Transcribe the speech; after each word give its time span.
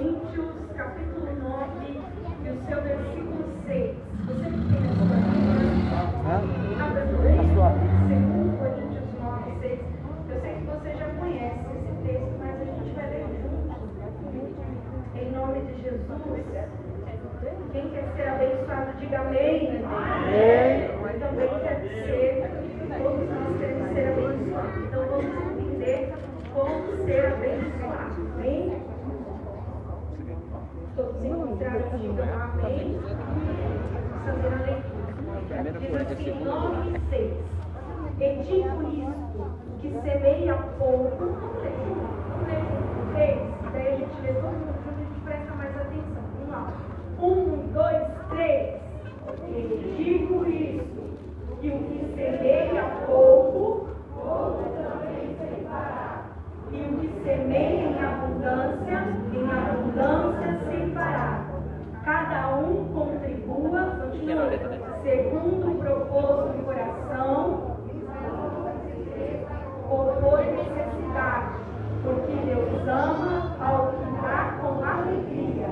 Coríntios, 0.00 0.48
capítulo 0.78 1.28
9, 1.42 2.00
e 2.42 2.48
o 2.48 2.56
seu 2.64 2.80
versículo 2.80 3.44
6. 3.66 3.96
Você 4.24 4.48
que 4.48 4.62
tem 4.72 4.80
a 4.80 4.96
sua 4.96 5.04
Bíblia, 6.40 6.80
abra 6.82 7.04
comigo. 7.04 7.60
2 8.08 8.24
Coríntios 8.56 9.08
9, 9.20 9.60
6. 9.60 9.76
Eu 10.30 10.40
sei 10.40 10.54
que 10.54 10.64
você 10.64 10.90
já 10.96 11.04
conhece 11.20 11.60
esse 11.76 11.92
texto, 12.06 12.32
mas 12.38 12.56
a 12.56 12.64
gente 12.64 12.90
vai 12.94 13.06
ler 13.10 13.26
junto. 13.42 13.76
Em 15.18 15.26
nome 15.32 15.60
de 15.60 15.74
Jesus. 15.82 16.08
Quem 17.72 17.84
quer 17.90 18.06
ser 18.16 18.28
abençoado, 18.28 18.92
diga 18.98 19.20
amém. 19.20 19.84
Amém. 19.84 20.88
Também 21.20 21.48
quer 21.60 21.76
ser, 21.82 22.48
todos 23.02 23.28
nós 23.28 23.58
queremos 23.58 23.92
ser 23.92 24.08
abençoados. 24.08 24.76
Então 24.82 25.02
vamos 25.10 25.26
entender 25.60 26.14
como 26.54 27.04
ser 27.04 27.26
abençoado. 27.26 28.16
Amém? 28.36 28.80
Todos 30.96 31.24
encontraram, 31.24 31.98
digam 31.98 32.24
amém. 32.24 33.00
Vamos 33.00 34.10
fazer 34.30 34.48
a 34.48 35.62
leitura. 35.62 36.04
Diz 36.04 36.12
assim, 36.12 36.44
9 36.44 36.90
e 36.90 37.10
6. 37.10 37.60
E 38.20 38.42
digo 38.44 38.82
isto, 38.90 39.50
que 39.80 39.88
semeia 40.02 40.54
pouco, 40.78 41.24
ler, 42.44 42.62
três, 43.14 43.38
daí 43.72 43.86
a 43.86 43.96
gente 43.96 44.20
lê 44.22 44.32
todo 44.34 44.52
mundo 44.52 44.74
junto, 44.84 44.94
a 44.94 45.04
gente 45.04 45.20
presta 45.24 45.54
mais 45.54 45.76
atenção. 45.76 46.22
Vamos 46.38 46.50
lá. 46.50 46.72
Um, 47.18 47.72
dois, 47.72 48.02
três. 48.28 48.80
E 49.48 49.94
digo 49.96 50.46
isso, 50.46 51.00
que 51.60 51.68
o 51.68 51.78
que 51.78 52.14
semeia 52.14 52.82
pouco, 53.06 53.88
pouco 54.14 54.64
também 54.76 55.34
semeará. 55.38 56.24
E 56.72 56.76
o 56.76 56.98
que 56.98 57.08
semeia 57.24 57.88
em 57.88 58.04
abundância, 58.04 58.98
em 59.32 59.50
abundância 59.50 60.60
semeará. 60.70 61.49
Cada 62.10 62.56
um 62.56 62.88
contribua, 62.92 63.82
continua, 64.00 64.50
segundo 65.04 65.70
o 65.70 65.74
propósito 65.76 66.56
do 66.56 66.64
coração, 66.64 67.76
ou 69.88 70.06
por 70.20 70.38
necessidade, 70.38 71.54
porque 72.02 72.32
Deus 72.46 72.88
ama 72.88 73.56
ao 73.60 73.92
que 73.92 74.22
dá 74.22 74.58
com 74.60 74.82
alegria. 74.82 75.68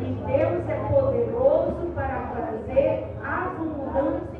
E 0.00 0.04
Deus 0.26 0.68
é 0.68 0.76
poderoso 0.90 1.92
para 1.94 2.26
fazer 2.34 3.06
abundância 3.24 4.38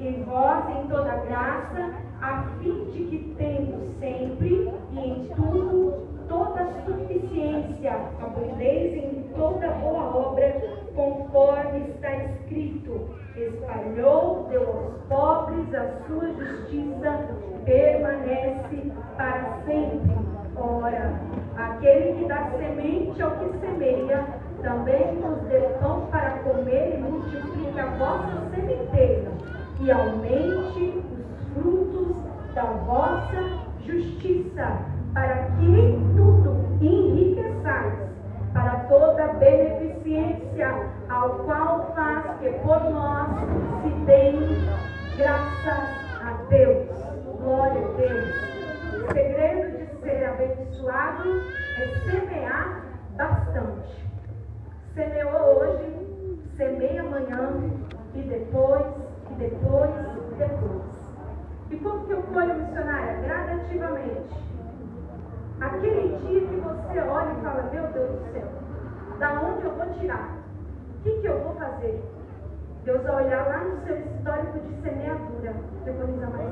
em 0.00 0.24
vós 0.24 0.64
em 0.70 0.88
toda 0.88 1.16
graça, 1.28 1.94
a 2.20 2.42
fim 2.58 2.84
de 2.86 3.04
que 3.04 3.34
tendo 3.38 3.96
sempre 4.00 4.74
e 4.90 4.98
em 4.98 5.28
tudo 5.36 6.10
toda 6.30 6.64
suficiência, 6.86 7.92
abundeis 8.22 9.04
em 9.04 9.24
toda 9.34 9.68
boa 9.82 9.99
Espalhou, 13.36 14.46
deu 14.48 14.66
aos 14.66 15.02
pobres, 15.08 15.74
a 15.74 15.86
sua 16.06 16.32
justiça 16.32 17.28
permanece 17.64 18.92
para 19.16 19.58
sempre. 19.64 20.16
Ora, 20.56 21.12
aquele 21.56 22.14
que 22.14 22.24
dá 22.26 22.50
semente 22.58 23.22
ao 23.22 23.30
que 23.32 23.58
semeia, 23.58 24.26
também 24.62 25.14
nos 25.16 25.40
dê 25.48 25.60
pão 25.80 26.06
para 26.10 26.30
comer 26.40 26.94
e 26.94 27.00
multiplique 27.00 27.78
a 27.78 27.86
vossa 27.86 28.50
sementeira, 28.54 29.30
e 29.80 29.90
aumente 29.90 31.02
os 31.12 31.54
frutos 31.54 32.16
da 32.54 32.64
vossa 32.64 33.60
justiça, 33.86 34.78
para 35.14 35.36
que 35.36 35.64
em 35.64 36.14
tudo 36.16 36.56
enriqueçais 36.80 38.09
para 38.52 38.80
toda 38.88 39.34
beneficência, 39.34 40.68
ao 41.08 41.30
qual 41.44 41.92
faz 41.94 42.38
que 42.40 42.50
por 42.60 42.82
nós 42.90 43.28
se 43.82 43.90
deem 44.06 44.40
graças 45.16 45.88
a 46.22 46.32
Deus. 46.48 46.88
Glória 47.40 47.86
a 47.86 47.92
Deus. 47.92 48.34
O 48.94 49.12
segredo 49.12 49.78
de 49.78 50.00
ser 50.02 50.24
abençoado 50.24 51.42
é 51.78 51.86
semear 52.10 52.82
bastante. 53.16 54.08
Semeou 54.94 55.60
hoje, 55.60 56.40
semeia 56.56 57.02
amanhã, 57.02 57.52
e 58.14 58.22
depois, 58.22 58.86
e 59.30 59.34
depois, 59.34 59.90
e 60.32 60.34
depois. 60.34 60.82
E 61.70 61.76
como 61.76 62.06
que 62.06 62.12
eu 62.12 62.22
colho 62.24 62.54
missionária? 62.54 63.20
Gradativamente. 63.22 64.49
Aquele 65.60 66.16
dia 66.18 66.40
que 66.40 66.56
você 66.56 67.00
olha 67.00 67.32
e 67.32 67.42
fala, 67.42 67.68
meu 67.70 67.82
Deus 67.88 68.10
do 68.10 68.32
céu, 68.32 68.48
da 69.18 69.40
onde 69.42 69.64
eu 69.64 69.72
vou 69.72 69.86
tirar? 69.98 70.36
O 70.98 71.02
que, 71.02 71.20
que 71.20 71.26
eu 71.26 71.38
vou 71.40 71.54
fazer? 71.54 72.02
Deus 72.84 73.02
vai 73.02 73.26
olhar 73.26 73.46
lá 73.46 73.64
no 73.64 73.86
seu 73.86 73.96
histórico 73.98 74.58
de 74.58 74.82
semeadura, 74.82 75.54
preconiza 75.84 76.26
mais 76.28 76.50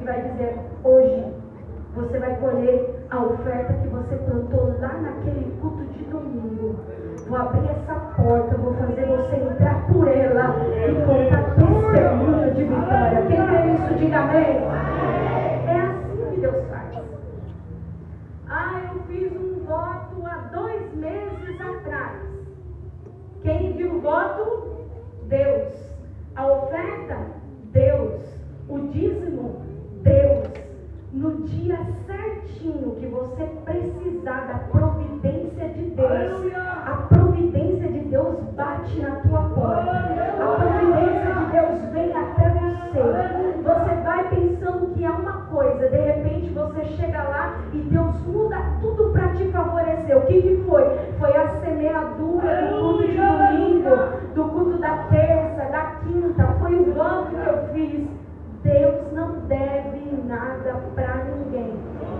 e 0.00 0.04
vai 0.04 0.22
dizer, 0.30 0.58
hoje 0.84 1.34
você 1.94 2.18
vai 2.18 2.36
colher 2.36 3.06
a 3.10 3.22
oferta 3.22 3.72
que 3.72 3.88
você 3.88 4.16
plantou 4.16 4.74
lá 4.78 4.92
naquele 5.00 5.58
culto 5.60 5.84
de 5.84 6.04
domingo. 6.04 6.76
Vou 7.28 7.38
abrir 7.38 7.70
essa 7.70 7.94
porta, 7.94 8.56
vou 8.56 8.74
fazer 8.74 9.06
você 9.06 9.36
entrar 9.36 9.86
por 9.86 10.06
ela 10.06 10.54
e 10.86 10.94
contar 11.06 11.46
testemunho 11.54 12.54
de 12.54 12.64
vitória. 12.64 13.22
Quem 13.26 13.46
quer 13.48 13.66
isso, 13.74 13.94
diga 13.94 14.18
amém. 14.18 14.60
É 15.66 15.80
assim 15.80 16.34
que 16.34 16.40
Deus 16.40 16.64
faz. 16.68 16.86
Ah, 18.48 18.80
eu 18.94 19.02
fiz 19.04 19.32
um 19.36 19.64
voto 19.64 20.24
há 20.24 20.36
dois 20.54 20.94
meses 20.94 21.60
atrás. 21.60 22.20
Quem 23.42 23.72
viu 23.72 23.96
o 23.96 24.00
voto? 24.00 24.86
Deus. 25.24 25.74
A 26.36 26.46
oferta? 26.46 27.18
Deus. 27.72 28.22
O 28.68 28.78
dízimo? 28.88 29.62
Deus. 30.02 30.48
No 31.12 31.42
dia 31.42 31.78
certinho 32.06 32.94
que 33.00 33.06
você 33.06 33.44
precisar 33.64 34.46
da 34.46 34.58
providência 34.70 35.68
de 35.70 35.90
Deus, 35.90 36.52
a 36.54 37.06
providência 37.08 37.88
de 37.88 38.00
Deus 38.00 38.38
bate 38.54 39.00
na 39.00 39.16
tua 39.16 39.42
porta. 39.48 39.90
A 39.90 40.56
providência 40.56 41.34
de 41.34 41.50
Deus 41.52 41.92
vem 41.92 42.16
até 42.16 42.50
você. 42.50 43.46
Você 43.62 43.94
vai 44.02 44.28
pensando 44.28 44.94
que 44.94 45.04
é 45.04 45.10
uma 45.10 45.46
coisa, 45.46 45.88
de 45.88 45.96
repente 45.96 46.50
você 46.50 46.84
chega 46.96 47.22
lá 47.22 47.58
e 47.72 47.78
Deus 47.78 48.20
muda 48.26 48.58
tudo 48.80 49.10
para 49.12 49.28
te 49.34 49.50
favorecer. 49.50 50.16
O 50.16 50.26
que, 50.26 50.42
que 50.42 50.64
foi? 50.68 50.84
Foi 51.18 51.36
a 51.36 51.48
semeadura 51.60 52.66
do 52.66 52.80
culto 52.80 53.06
de 53.06 53.16
domingo, 53.16 53.96
do 54.34 54.44
culto 54.44 54.78
da 54.78 54.96
terça, 55.10 55.64
da 55.70 55.84
quinta, 56.04 56.46
foi 56.60 56.76
o 56.76 56.94
banco 56.94 57.30
que 57.30 57.48
eu 57.48 57.68
fiz. 57.72 58.08
Deus 58.62 59.12
não 59.12 59.40
deve 59.46 60.22
nada 60.26 60.74
para 60.94 61.24
ninguém. 61.24 61.72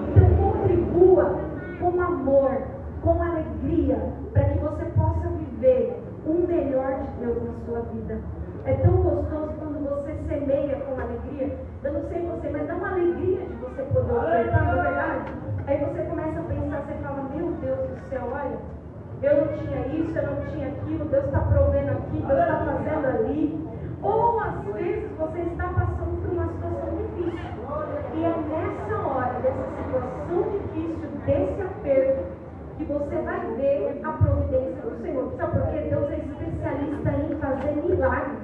Então 0.08 0.28
contribua 0.36 1.40
com 1.80 2.00
amor, 2.00 2.62
com 3.02 3.22
alegria, 3.22 3.98
para 4.32 4.44
que 4.44 4.58
você 4.58 4.84
possa 4.96 5.28
viver 5.28 6.02
um 6.26 6.46
melhor 6.46 7.00
de 7.00 7.24
Deus 7.24 7.42
na 7.42 7.52
sua 7.66 7.80
vida. 7.92 8.20
É 8.64 8.74
tão 8.74 8.96
gostoso 8.96 9.52
quando 9.58 9.88
você 9.88 10.14
semeia 10.28 10.76
com 10.80 11.00
alegria. 11.00 11.56
Eu 11.84 11.92
não 11.92 12.08
sei 12.08 12.26
você, 12.26 12.50
mas 12.50 12.66
dá 12.66 12.74
uma 12.74 12.90
alegria 12.90 13.46
de 13.46 13.54
você 13.54 13.82
poder 13.82 14.12
ofertar, 14.12 14.64
não 14.64 14.80
é 14.80 14.82
verdade? 14.82 15.32
Aí 15.66 15.78
você 15.78 16.02
começa 16.02 16.40
a 16.40 16.42
pensar, 16.42 16.82
você 16.82 16.94
fala, 16.94 17.28
meu 17.34 17.50
Deus 17.60 17.85
do 17.96 18.08
céu, 18.08 18.22
olha, 18.32 18.58
eu 19.22 19.46
não 19.46 19.52
tinha 19.58 19.80
isso, 19.88 20.18
eu 20.18 20.26
não 20.26 20.36
tinha 20.52 20.68
aquilo, 20.68 21.04
Deus 21.06 21.24
está 21.24 21.40
provendo 21.40 21.90
aqui, 21.92 22.22
Deus 22.26 22.40
está 22.40 22.56
fazendo 22.64 23.06
ali. 23.06 23.66
Ou 24.02 24.40
às 24.40 24.64
vezes 24.74 25.10
você 25.18 25.40
está 25.40 25.68
passando 25.68 26.22
por 26.22 26.32
uma 26.32 26.46
situação 26.48 26.90
difícil. 26.96 27.56
E 28.14 28.24
é 28.24 28.28
nessa 28.28 29.08
hora, 29.08 29.40
dessa 29.40 29.64
situação 29.76 30.42
difícil, 30.52 31.08
desse 31.26 31.62
aperto, 31.62 32.24
que 32.76 32.84
você 32.84 33.16
vai 33.22 33.40
ver 33.56 34.00
a 34.04 34.12
providência 34.12 34.82
do 34.82 35.02
Senhor. 35.02 35.32
Sabe 35.36 35.58
por 35.58 35.68
quê? 35.70 35.78
Deus 35.88 36.10
é 36.10 36.16
especialista 36.16 37.10
em 37.10 37.36
fazer 37.38 37.72
milagres. 37.72 38.38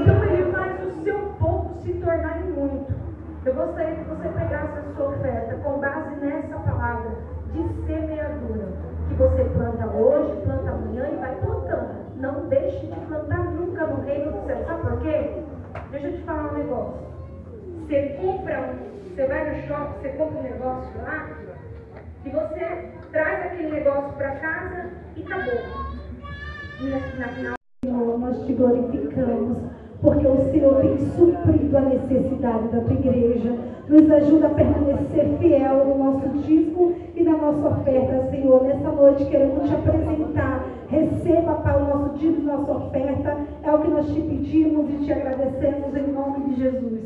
Então 0.00 0.24
ele 0.24 0.52
faz 0.52 0.86
o 0.86 1.02
seu 1.02 1.18
pouco 1.40 1.74
se 1.80 1.92
tornar 1.94 2.40
em 2.42 2.52
muito. 2.52 2.92
Eu 3.44 3.54
gostaria 3.54 3.96
que 3.96 4.04
você 4.04 4.28
pegasse 4.28 4.78
a 4.78 4.94
sua 4.94 5.08
oferta 5.08 5.56
com 5.64 5.80
base 5.80 6.14
nessa 6.16 6.56
palavra 6.58 7.10
de 7.52 7.86
semeadura. 7.86 8.68
Que 9.08 9.14
você 9.14 9.44
planta 9.44 9.86
hoje, 9.86 10.40
planta 10.44 10.70
amanhã 10.70 11.08
e 11.12 11.16
vai 11.16 11.34
plantando. 11.36 12.02
Não 12.16 12.46
deixe 12.48 12.86
de 12.86 13.00
plantar 13.06 13.44
nunca 13.44 13.86
no 13.86 14.02
reino 14.02 14.32
do 14.32 14.46
céu. 14.46 14.64
Sabe 14.66 14.82
por 14.82 15.00
quê? 15.00 15.42
Deixa 15.90 16.06
eu 16.06 16.12
te 16.12 16.22
falar 16.22 16.52
um 16.52 16.54
negócio. 16.82 16.94
Você 17.86 18.16
compra 18.20 18.60
um, 18.60 19.14
você 19.14 19.26
vai 19.26 19.50
no 19.50 19.66
shopping, 19.66 20.00
você 20.00 20.08
compra 20.10 20.38
um 20.38 20.42
negócio 20.42 21.02
lá, 21.02 21.28
e 22.24 22.30
você 22.30 22.88
traz 23.10 23.46
aquele 23.46 23.70
negócio 23.70 24.12
para 24.12 24.30
casa 24.36 24.90
e 25.16 25.22
acabou. 25.22 25.60
E 26.80 26.84
na 26.84 27.28
final, 27.28 27.54
Senhor, 27.84 28.18
nós 28.18 28.46
te 28.46 28.52
glorificamos, 28.54 29.58
porque 30.00 30.26
o 30.26 30.50
Senhor 30.50 30.80
tem 30.80 30.98
suprido 31.10 31.76
a 31.76 31.80
necessidade 31.82 32.68
da 32.68 32.80
tua 32.80 32.94
igreja. 32.94 33.72
Nos 33.88 34.10
ajuda 34.10 34.46
a 34.46 34.50
permanecer 34.50 35.38
fiel 35.38 35.84
no 35.84 35.98
nosso 35.98 36.28
dízimo 36.38 36.94
e 37.14 37.22
na 37.22 37.36
nossa 37.36 37.68
oferta, 37.68 38.22
noite 39.12 39.24
queremos 39.26 39.68
te 39.68 39.74
apresentar. 39.74 40.64
Receba, 40.92 41.54
Pai, 41.54 41.82
o 41.82 41.86
nosso 41.86 42.18
dízimo, 42.18 42.52
nossa 42.52 42.70
oferta. 42.70 43.38
É 43.62 43.74
o 43.74 43.78
que 43.78 43.88
nós 43.88 44.06
te 44.12 44.20
pedimos 44.20 44.90
e 44.90 45.06
te 45.06 45.10
agradecemos 45.10 45.96
em 45.96 46.12
nome 46.12 46.50
de 46.50 46.60
Jesus. 46.60 47.00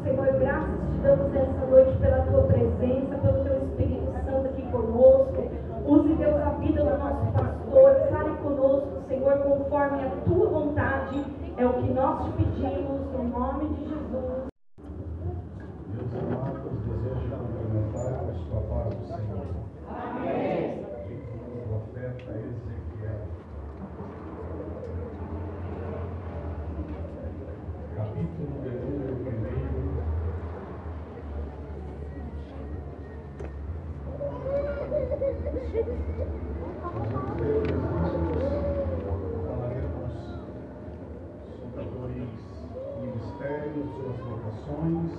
Senhor, 0.00 0.26
graças 0.38 0.90
te 0.92 0.98
damos 1.02 1.34
essa 1.34 1.66
noite 1.66 1.98
pela 1.98 2.20
tua 2.20 2.42
presença, 2.44 3.18
pelo 3.18 3.42
teu 3.42 3.64
Espírito 3.64 4.12
Santo 4.12 4.46
aqui 4.46 4.62
conosco. 4.70 5.50
Use, 5.86 6.14
Deus, 6.14 6.40
a 6.40 6.50
vida 6.50 6.84
do 6.84 6.98
nosso 6.98 7.32
pastor. 7.32 7.96
Fale 8.12 8.36
conosco, 8.36 9.02
Senhor, 9.08 9.38
conforme 9.38 10.04
a 10.04 10.10
tua 10.24 10.48
vontade. 10.48 11.24
É 11.56 11.66
o 11.66 11.72
que 11.72 11.92
nós 11.92 12.24
te 12.26 12.30
pedimos, 12.30 13.00
no 13.12 13.24
nome 13.24 13.74
de 13.74 13.88
Jesus. 13.88 14.46
Meus 15.88 16.14
amados, 16.14 16.72
desejo 16.86 17.36
cumprimentar 17.38 18.22
a 18.22 18.34
sua 18.34 18.60
paz 18.70 18.94
do 18.94 19.06
Senhor. 19.08 19.46
Amém. 19.90 20.81
Profeta 22.12 22.38
Ezequiel. 22.38 23.24
Capítulo 27.96 28.52
de 28.60 28.68
número 28.68 29.16
primeiro. 29.24 29.80
Nós 36.92 37.08
vamos 37.08 37.32
ler 37.40 37.56
os 37.56 37.70
versículos, 37.72 39.32
falaremos 39.46 40.12
sobre 41.56 41.84
dois 41.96 42.30
ministérios, 43.00 43.88
suas 43.96 44.18
vocações. 44.18 45.12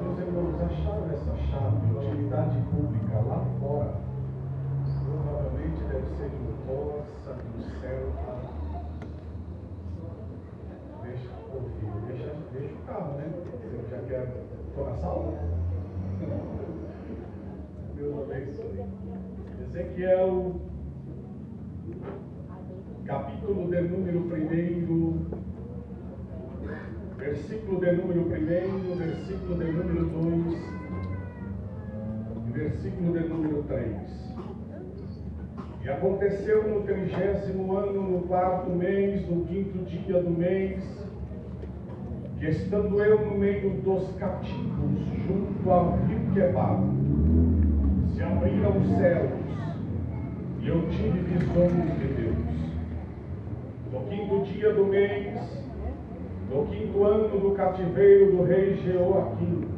Meus 0.00 0.18
irmãos, 0.18 0.54
a 0.60 0.68
chave 0.68 1.08
essa 1.12 1.34
chave, 1.50 1.84
utilidade 1.96 2.58
pública 2.70 3.16
lá 3.26 3.40
fora, 3.58 3.94
provavelmente 5.04 5.82
deve 5.84 6.08
ser 6.16 6.28
de 6.30 6.36
um 6.36 6.56
poça, 6.66 7.36
um 7.96 8.12
Celta. 8.24 8.54
Deixa 11.02 11.30
o 11.52 11.70
filho, 11.78 11.98
deixa, 12.08 12.30
deixa 12.52 12.74
o 12.74 12.78
carro, 12.86 13.12
né? 13.18 13.26
Você 13.62 13.90
já 13.90 14.00
quer. 14.08 14.26
Estou 14.68 14.84
na 14.84 14.96
sala? 14.96 15.32
Deus 17.96 18.14
abençoe. 18.22 18.84
Ezequiel, 19.62 20.60
capítulo 23.04 23.70
de 23.70 23.80
número 23.82 24.20
primeiro 24.22 25.44
versículo 27.24 27.80
de 27.80 27.92
número 27.92 28.20
1, 28.20 28.96
versículo 28.96 29.58
de 29.58 29.64
número 29.72 30.06
2, 30.06 30.56
versículo 32.52 33.12
de 33.12 33.28
número 33.28 33.62
3. 33.62 34.43
E 35.84 35.90
aconteceu 35.90 36.66
no 36.66 36.80
trigésimo 36.80 37.76
ano, 37.76 38.02
no 38.02 38.22
quarto 38.22 38.70
mês, 38.70 39.28
no 39.28 39.44
quinto 39.44 39.84
dia 39.84 40.22
do 40.22 40.30
mês, 40.30 40.82
que 42.38 42.46
estando 42.46 43.02
eu 43.02 43.20
no 43.26 43.36
meio 43.36 43.68
dos 43.82 44.10
cativos, 44.16 44.98
junto 45.26 45.70
ao 45.70 45.98
rio 46.06 46.20
Quebar, 46.32 46.80
se 48.14 48.22
abriram 48.22 48.78
os 48.78 48.88
céus, 48.96 49.30
e 50.62 50.68
eu 50.68 50.88
tive 50.88 51.18
visões 51.18 51.98
de 51.98 52.14
Deus. 52.14 52.34
No 53.92 54.00
quinto 54.08 54.42
dia 54.54 54.72
do 54.72 54.86
mês, 54.86 55.34
no 56.50 56.64
quinto 56.64 57.04
ano 57.04 57.40
do 57.40 57.50
cativeiro 57.50 58.36
do 58.36 58.44
rei 58.44 58.74
Jeoaquim, 58.76 59.73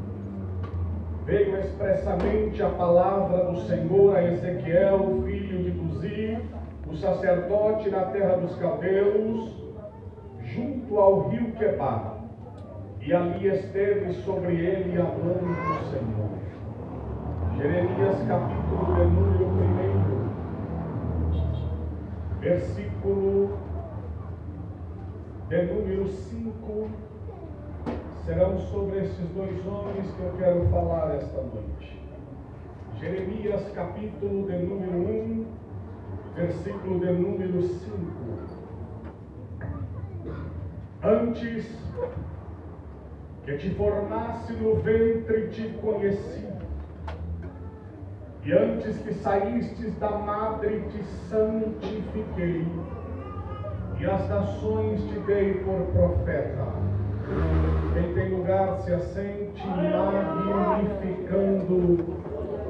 veio 1.26 1.58
expressamente 1.58 2.62
a 2.62 2.69
palavra 2.70 3.46
do 3.46 3.61
Senhor 3.62 4.17
a 4.17 4.23
Ezequiel, 4.23 5.25
filho 5.25 5.64
de 5.64 5.70
Buzi, 5.73 6.38
o 6.88 6.94
sacerdote 6.94 7.90
na 7.90 8.02
terra 8.06 8.37
dos 8.37 8.55
caldeus, 8.55 9.52
junto 10.40 10.99
ao 10.99 11.28
rio 11.28 11.50
Quebar. 11.52 12.14
E 13.00 13.12
ali 13.12 13.49
esteve 13.49 14.12
sobre 14.23 14.55
ele 14.55 15.00
a 15.00 15.02
mão 15.02 15.34
do 15.34 15.90
Senhor. 15.90 16.31
Jeremias 17.56 18.23
capítulo 18.28 18.94
de 18.94 19.05
número 19.06 19.46
1, 22.38 22.40
versículo 22.40 23.58
de 25.49 25.62
número 25.62 26.06
5, 26.06 26.88
serão 28.26 28.58
sobre 28.58 29.05
esses 29.05 29.28
dois 29.37 29.64
homens 29.64 30.11
que 30.11 30.20
eu 30.20 30.32
quero 30.37 30.69
falar 30.69 31.14
esta 31.14 31.40
noite. 31.43 32.02
Jeremias, 32.99 33.62
capítulo 33.73 34.49
de 34.49 34.58
número 34.58 34.99
1, 34.99 35.46
versículo 36.34 36.99
de 36.99 37.12
número 37.12 37.62
5. 37.62 37.96
Antes 41.05 41.70
que 43.44 43.56
te 43.58 43.70
formasse 43.76 44.52
no 44.55 44.75
ventre 44.75 45.49
te 45.50 45.69
conheci, 45.81 46.49
e 48.44 48.52
antes 48.52 48.99
que 48.99 49.14
saístes 49.14 49.96
da 50.00 50.11
madre 50.11 50.82
te 50.90 51.05
santifiquei 51.28 52.67
e 54.00 54.05
as 54.05 54.28
nações 54.28 55.00
te 55.05 55.19
dei 55.20 55.55
por 55.64 55.81
profeta. 55.93 57.85
Quem 57.96 58.12
tem 58.12 58.28
lugar 58.28 58.78
se 58.81 58.93
assente, 58.93 59.66
magnificando 60.46 61.75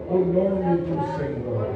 o 0.09 0.19
nome 0.19 0.77
do 0.83 1.03
Senhor. 1.19 1.67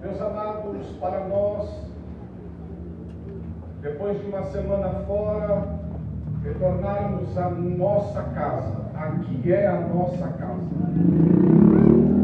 Meus 0.00 0.20
amados, 0.22 0.86
para 0.98 1.28
nós, 1.28 1.84
depois 3.82 4.18
de 4.22 4.28
uma 4.28 4.42
semana 4.44 4.88
fora, 5.06 5.68
retornarmos 6.44 7.36
à 7.36 7.50
nossa 7.50 8.22
casa. 8.22 8.80
Aqui 8.94 9.52
é 9.52 9.66
a 9.66 9.80
nossa 9.80 10.28
casa. 10.28 10.62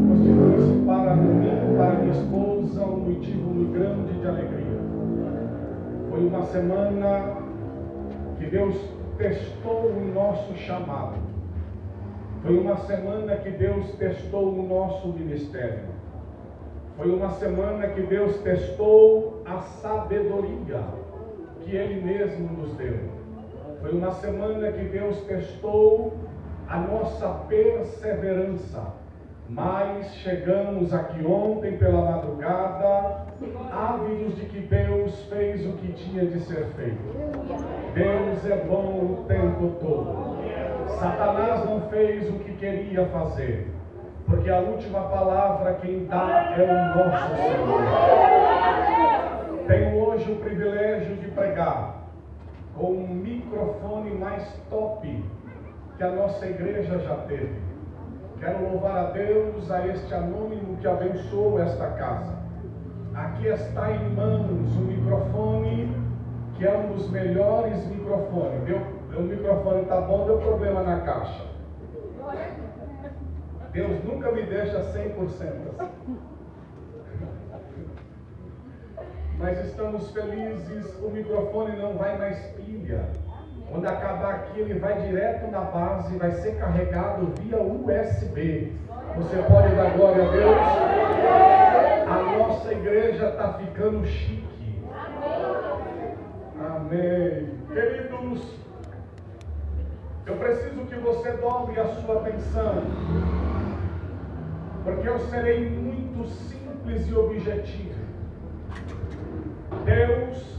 Constitui-se 0.09 0.83
para 0.83 1.15
mim, 1.15 1.77
para 1.77 1.93
minha 1.99 2.11
esposa, 2.11 2.83
um 2.85 3.01
motivo 3.01 3.49
muito 3.51 3.71
grande 3.71 4.19
de 4.19 4.27
alegria. 4.27 4.81
Foi 6.09 6.25
uma 6.25 6.43
semana 6.47 7.36
Deus 8.47 8.75
testou 9.17 9.91
o 9.91 10.11
nosso 10.13 10.55
chamado. 10.55 11.17
Foi 12.43 12.57
uma 12.57 12.77
semana 12.77 13.35
que 13.37 13.49
Deus 13.51 13.91
testou 13.93 14.53
o 14.53 14.63
nosso 14.67 15.07
ministério. 15.09 15.85
Foi 16.95 17.09
uma 17.11 17.31
semana 17.31 17.87
que 17.87 18.01
Deus 18.01 18.37
testou 18.37 19.41
a 19.45 19.59
sabedoria 19.59 20.81
que 21.63 21.75
Ele 21.75 22.01
mesmo 22.01 22.49
nos 22.57 22.73
deu. 22.75 22.97
Foi 23.81 23.91
uma 23.91 24.11
semana 24.13 24.71
que 24.71 24.85
Deus 24.85 25.19
testou 25.21 26.13
a 26.67 26.79
nossa 26.79 27.27
perseverança. 27.47 28.93
Mas 29.49 30.13
chegamos 30.15 30.93
aqui 30.93 31.25
ontem 31.25 31.77
pela 31.77 32.11
madrugada, 32.11 33.27
ávidos 33.71 34.35
de 34.35 34.45
que 34.45 34.59
Deus 34.59 35.23
fez 35.29 35.65
o 35.65 35.71
que 35.73 35.93
tinha 35.93 36.25
de 36.25 36.41
ser 36.41 36.65
feito. 36.75 36.99
Deus 37.93 38.45
é 38.45 38.57
bom 38.65 39.21
o 39.21 39.25
tempo 39.25 39.75
todo. 39.79 40.37
Satanás 40.99 41.63
não 41.63 41.81
fez 41.89 42.29
o 42.29 42.33
que 42.39 42.53
queria 42.57 43.05
fazer, 43.05 43.71
porque 44.25 44.49
a 44.49 44.59
última 44.59 45.01
palavra 45.03 45.75
quem 45.75 46.05
dá 46.05 46.53
é 46.57 46.63
o 46.63 46.67
nosso 46.97 47.35
Senhor. 47.37 47.81
Tenho 49.65 49.97
hoje 49.97 50.29
o 50.29 50.35
privilégio 50.37 51.15
de 51.15 51.27
pregar 51.27 52.03
com 52.75 52.91
um 52.91 53.07
microfone 53.07 54.11
mais 54.11 54.43
top 54.69 55.23
que 55.97 56.03
a 56.03 56.11
nossa 56.11 56.45
igreja 56.45 56.99
já 56.99 57.15
teve. 57.27 57.66
Quero 58.39 58.69
louvar 58.69 58.97
a 58.97 59.11
Deus, 59.11 59.69
a 59.71 59.87
este 59.87 60.13
anônimo 60.13 60.77
que 60.77 60.87
abençoou 60.87 61.59
esta 61.59 61.87
casa. 61.91 62.37
Aqui 63.15 63.47
está 63.47 63.91
em 63.91 64.09
mãos 64.13 64.75
o 64.75 64.81
microfone 64.81 66.07
que 66.57 66.65
é 66.65 66.75
um 66.75 66.93
dos 66.93 67.09
melhores 67.09 67.85
microfones. 67.87 68.63
Deu, 68.63 68.77
o 69.17 69.21
microfone 69.21 69.83
está 69.83 70.01
bom, 70.01 70.25
deu 70.25 70.37
problema 70.39 70.81
na 70.81 71.01
caixa. 71.01 71.45
Deus 73.71 74.03
nunca 74.03 74.31
me 74.31 74.43
deixa 74.43 74.79
100%. 74.91 75.87
Mas 79.37 79.65
estamos 79.65 80.11
felizes, 80.11 80.99
o 80.99 81.09
microfone 81.09 81.75
não 81.77 81.95
vai 81.95 82.17
mais 82.17 82.37
pilha. 82.55 83.07
Quando 83.69 83.85
acabar 83.85 84.35
aqui, 84.35 84.61
ele 84.61 84.79
vai 84.79 85.01
direto 85.01 85.51
na 85.51 85.61
base, 85.61 86.17
vai 86.17 86.31
ser 86.31 86.55
carregado 86.55 87.33
via 87.41 87.61
USB. 87.61 88.73
Você 89.17 89.37
pode 89.43 89.75
dar 89.75 89.91
glória 89.97 90.27
a 90.27 90.31
Deus? 90.31 90.57
A 92.09 92.37
nossa 92.37 92.71
igreja 92.71 93.29
está 93.29 93.53
ficando 93.53 94.05
chique. 94.05 94.81
Amém. 96.59 97.57
Queridos, 97.67 98.57
Eu 100.25 100.35
preciso 100.35 100.85
que 100.85 100.95
você 100.95 101.31
dobre 101.33 101.79
a 101.79 101.87
sua 101.87 102.19
atenção, 102.19 102.83
porque 104.83 105.07
eu 105.07 105.19
serei 105.19 105.69
muito 105.69 106.27
simples 106.27 107.07
e 107.07 107.15
objetivo. 107.15 107.95
Deus 109.85 110.56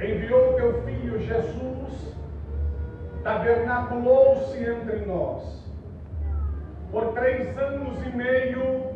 enviou 0.00 0.54
teu 0.54 0.82
filho 0.82 1.18
Jesus, 1.20 2.16
tabernaculou-se 3.22 4.58
entre 4.58 5.04
nós. 5.06 5.66
Por 6.90 7.12
três 7.12 7.56
anos 7.58 8.00
e 8.06 8.16
meio, 8.16 8.92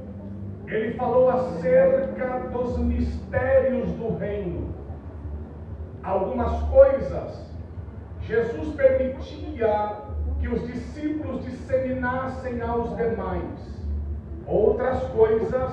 ele 0.66 0.94
falou 0.94 1.28
acerca 1.28 2.48
dos 2.52 2.78
mistérios 2.78 3.90
do 3.92 4.16
reino. 4.16 4.74
Algumas 6.02 6.62
coisas 6.70 7.52
Jesus 8.22 8.74
permitia 8.74 9.96
que 10.40 10.48
os 10.48 10.66
discípulos 10.66 11.44
disseminassem 11.44 12.60
aos 12.62 12.96
demais. 12.96 13.82
Outras 14.46 15.02
coisas, 15.08 15.72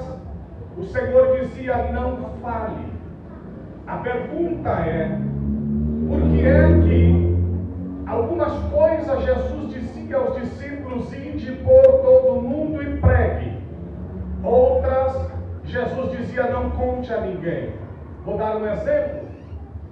o 0.77 0.85
Senhor 0.85 1.39
dizia: 1.39 1.91
não 1.91 2.37
fale. 2.41 2.98
A 3.89 3.97
pergunta 3.97 4.69
é: 4.69 5.09
por 6.07 6.21
que 6.29 6.45
é 6.45 6.67
que 6.83 7.35
algumas 8.05 8.53
coisas 8.71 9.23
Jesus 9.23 9.73
dizia 9.73 10.17
aos 10.17 10.39
discípulos: 10.39 11.11
ide 11.11 11.53
por 11.63 11.81
todo 11.81 12.39
mundo 12.39 12.83
e 12.83 12.97
pregue? 12.97 13.57
Outras, 14.43 15.31
Jesus 15.63 16.11
dizia: 16.11 16.43
não 16.51 16.69
conte 16.69 17.11
a 17.11 17.21
ninguém. 17.21 17.73
Vou 18.23 18.37
dar 18.37 18.57
um 18.57 18.69
exemplo. 18.69 19.27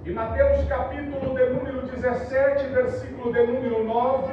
Em 0.06 0.12
Mateus 0.12 0.64
capítulo 0.68 1.34
de 1.34 1.50
número 1.50 1.82
17, 1.88 2.66
versículo 2.66 3.32
de 3.32 3.46
número 3.48 3.84
9, 3.84 4.32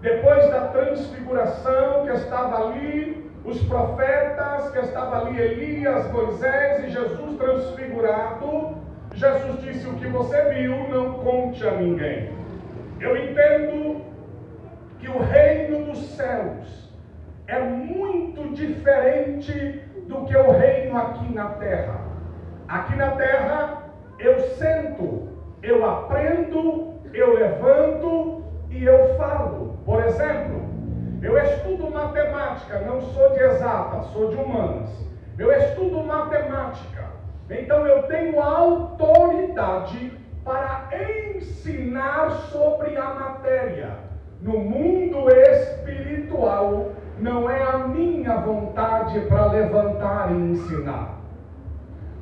depois 0.00 0.50
da 0.50 0.66
transfiguração 0.68 2.04
que 2.04 2.14
estava 2.14 2.66
ali, 2.66 3.21
os 3.44 3.62
profetas, 3.64 4.70
que 4.70 4.78
estava 4.78 5.26
ali 5.26 5.40
Elias, 5.40 6.10
Moisés 6.12 6.84
e 6.84 6.90
Jesus 6.90 7.36
transfigurado, 7.36 8.76
Jesus 9.14 9.60
disse: 9.62 9.86
O 9.88 9.94
que 9.94 10.06
você 10.06 10.42
viu, 10.50 10.88
não 10.88 11.14
conte 11.14 11.66
a 11.66 11.72
ninguém. 11.72 12.30
Eu 13.00 13.16
entendo 13.16 14.02
que 15.00 15.08
o 15.08 15.18
reino 15.18 15.86
dos 15.86 16.16
céus 16.16 16.90
é 17.48 17.58
muito 17.58 18.54
diferente 18.54 19.82
do 20.06 20.24
que 20.24 20.36
o 20.36 20.52
reino 20.52 20.96
aqui 20.96 21.32
na 21.34 21.48
terra. 21.50 22.00
Aqui 22.68 22.94
na 22.96 23.10
terra, 23.12 23.82
eu 24.18 24.38
sento, 24.56 25.28
eu 25.62 25.84
aprendo, 25.84 26.94
eu 27.12 27.34
levanto 27.34 28.44
e 28.70 28.84
eu 28.84 29.16
falo. 29.16 29.78
Por 29.84 30.02
exemplo, 30.04 30.61
eu 31.22 31.38
estudo 31.38 31.88
matemática, 31.90 32.80
não 32.80 33.00
sou 33.00 33.30
de 33.30 33.40
exata, 33.40 34.02
sou 34.12 34.28
de 34.30 34.36
humanas. 34.36 34.90
Eu 35.38 35.52
estudo 35.52 36.02
matemática, 36.02 37.04
então 37.48 37.86
eu 37.86 38.02
tenho 38.04 38.40
autoridade 38.40 40.12
para 40.44 40.88
ensinar 41.36 42.30
sobre 42.50 42.96
a 42.96 43.14
matéria. 43.14 43.90
No 44.40 44.58
mundo 44.58 45.30
espiritual, 45.30 46.90
não 47.18 47.48
é 47.48 47.62
a 47.62 47.78
minha 47.78 48.38
vontade 48.38 49.20
para 49.20 49.46
levantar 49.46 50.32
e 50.32 50.34
ensinar. 50.34 51.20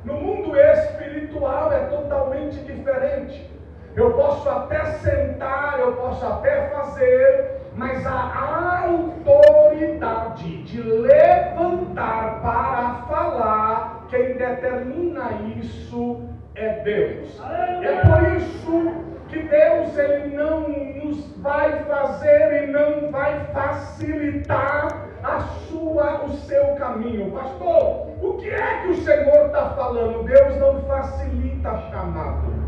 No 0.05 0.13
mundo 0.13 0.55
espiritual 0.55 1.73
é 1.73 1.85
totalmente 1.85 2.59
diferente. 2.59 3.49
Eu 3.95 4.13
posso 4.13 4.47
até 4.47 4.85
sentar, 4.85 5.79
eu 5.79 5.93
posso 5.93 6.25
até 6.25 6.69
fazer, 6.69 7.60
mas 7.75 8.05
a 8.05 8.83
autoridade 8.85 10.63
de 10.63 10.81
levantar 10.81 12.41
para 12.41 13.05
falar, 13.07 14.05
quem 14.09 14.35
determina 14.35 15.31
isso 15.57 16.21
é 16.55 16.83
Deus. 16.83 17.41
É 17.81 18.01
por 18.01 18.37
isso 18.37 18.93
que 19.29 19.43
Deus 19.43 19.97
ele 19.97 20.35
não 20.35 20.67
nos 20.69 21.37
vai 21.37 21.83
fazer 21.85 22.63
e 22.63 22.67
não 22.67 23.09
vai 23.09 23.39
facilitar 23.53 25.07
a 25.23 25.39
sua, 25.39 26.25
o 26.25 26.31
seu 26.31 26.75
caminho. 26.75 27.31
Pastor, 27.31 28.09
o 28.21 28.37
que 28.37 28.49
é 28.49 28.81
que 28.81 28.89
o 28.89 28.95
Senhor 28.95 29.45
está 29.47 29.69
falando? 29.69 30.23
Deus 30.25 30.57
não 30.57 30.81
facilita 30.83 31.77
chamado. 31.89 32.60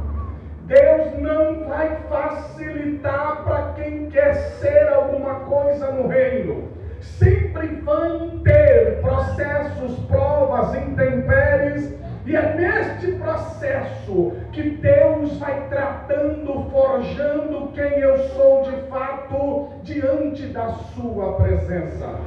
Deus 0.65 1.19
não 1.19 1.67
vai 1.67 1.97
facilitar 2.09 3.43
para 3.43 3.73
quem 3.73 4.09
quer 4.09 4.33
ser 4.33 4.87
alguma 4.87 5.35
coisa 5.41 5.91
no 5.91 6.07
reino. 6.07 6.69
Sempre 7.01 7.67
vão 7.81 8.39
ter 8.39 9.01
processos, 9.01 9.99
provas, 10.05 10.73
intempéries, 10.75 11.93
e 12.25 12.35
é 12.35 12.53
neste 12.53 13.11
processo 13.13 14.31
que 14.53 14.61
Deus 14.61 15.37
vai 15.37 15.67
tratando, 15.67 16.69
forjando 16.71 17.67
quem 17.73 17.99
eu 17.99 18.17
sou 18.29 18.63
de 18.63 18.87
fato 18.89 19.69
diante 19.83 20.47
da 20.47 20.69
Sua 20.69 21.33
presença. 21.33 22.17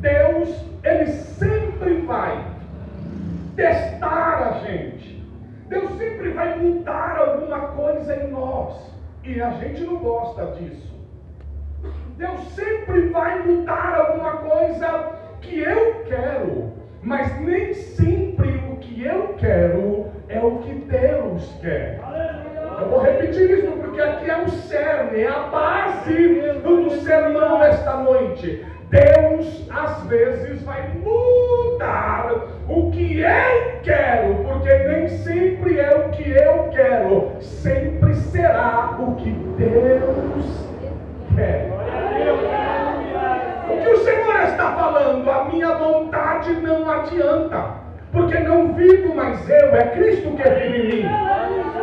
Deus, 0.00 0.64
Ele 0.82 1.06
sempre 1.06 2.00
vai 2.06 2.42
testar 3.54 4.48
a 4.48 4.66
gente. 4.66 4.95
Deus 5.68 5.90
sempre 5.98 6.30
vai 6.30 6.58
mudar 6.58 7.16
alguma 7.18 7.60
coisa 7.68 8.14
em 8.14 8.30
nós. 8.30 8.94
E 9.24 9.40
a 9.40 9.50
gente 9.50 9.82
não 9.82 9.96
gosta 9.96 10.46
disso. 10.52 10.94
Deus 12.16 12.40
sempre 12.54 13.08
vai 13.08 13.42
mudar 13.42 13.94
alguma 13.94 14.36
coisa 14.38 15.12
que 15.40 15.58
eu 15.58 16.04
quero, 16.04 16.72
mas 17.02 17.38
nem 17.40 17.74
sempre 17.74 18.56
o 18.70 18.76
que 18.76 19.04
eu 19.04 19.34
quero 19.38 20.06
é 20.28 20.40
o 20.40 20.58
que 20.58 20.72
Deus 20.72 21.52
quer. 21.60 22.00
Eu 22.80 22.88
vou 22.88 23.00
repetir 23.00 23.50
isso 23.50 23.72
porque 23.72 24.00
aqui 24.00 24.30
é 24.30 24.42
o 24.42 24.48
cerne, 24.48 25.20
é 25.20 25.28
a 25.28 25.40
base 25.48 26.32
do 26.62 26.90
sermão 27.02 27.62
esta 27.62 27.96
noite. 27.98 28.64
Deus 28.90 29.68
às 29.70 30.04
vezes 30.04 30.62
vai 30.62 30.88
mudar 31.02 32.30
o 32.68 32.90
que 32.90 33.20
eu 33.20 33.80
quero, 33.82 34.34
porque 34.44 34.72
nem 34.74 35.08
sempre 35.08 35.80
é 35.80 35.96
o 35.96 36.10
que 36.10 36.30
eu 36.30 36.68
quero, 36.72 37.32
sempre 37.40 38.14
será 38.14 38.96
o 38.98 39.16
que 39.16 39.30
Deus 39.30 40.66
quer. 41.34 41.70
O 43.68 43.82
que 43.82 43.88
o 43.88 44.04
Senhor 44.04 44.42
está 44.42 44.72
falando? 44.72 45.30
A 45.30 45.44
minha 45.44 45.74
vontade 45.74 46.52
não 46.54 46.88
adianta 46.88 47.86
porque 48.12 48.38
não 48.38 48.72
vivo 48.72 49.14
mais 49.14 49.48
eu, 49.48 49.74
é 49.74 49.88
Cristo 49.88 50.30
que 50.30 50.48
vive 50.48 50.78
em 50.78 51.02
mim. 51.02 51.08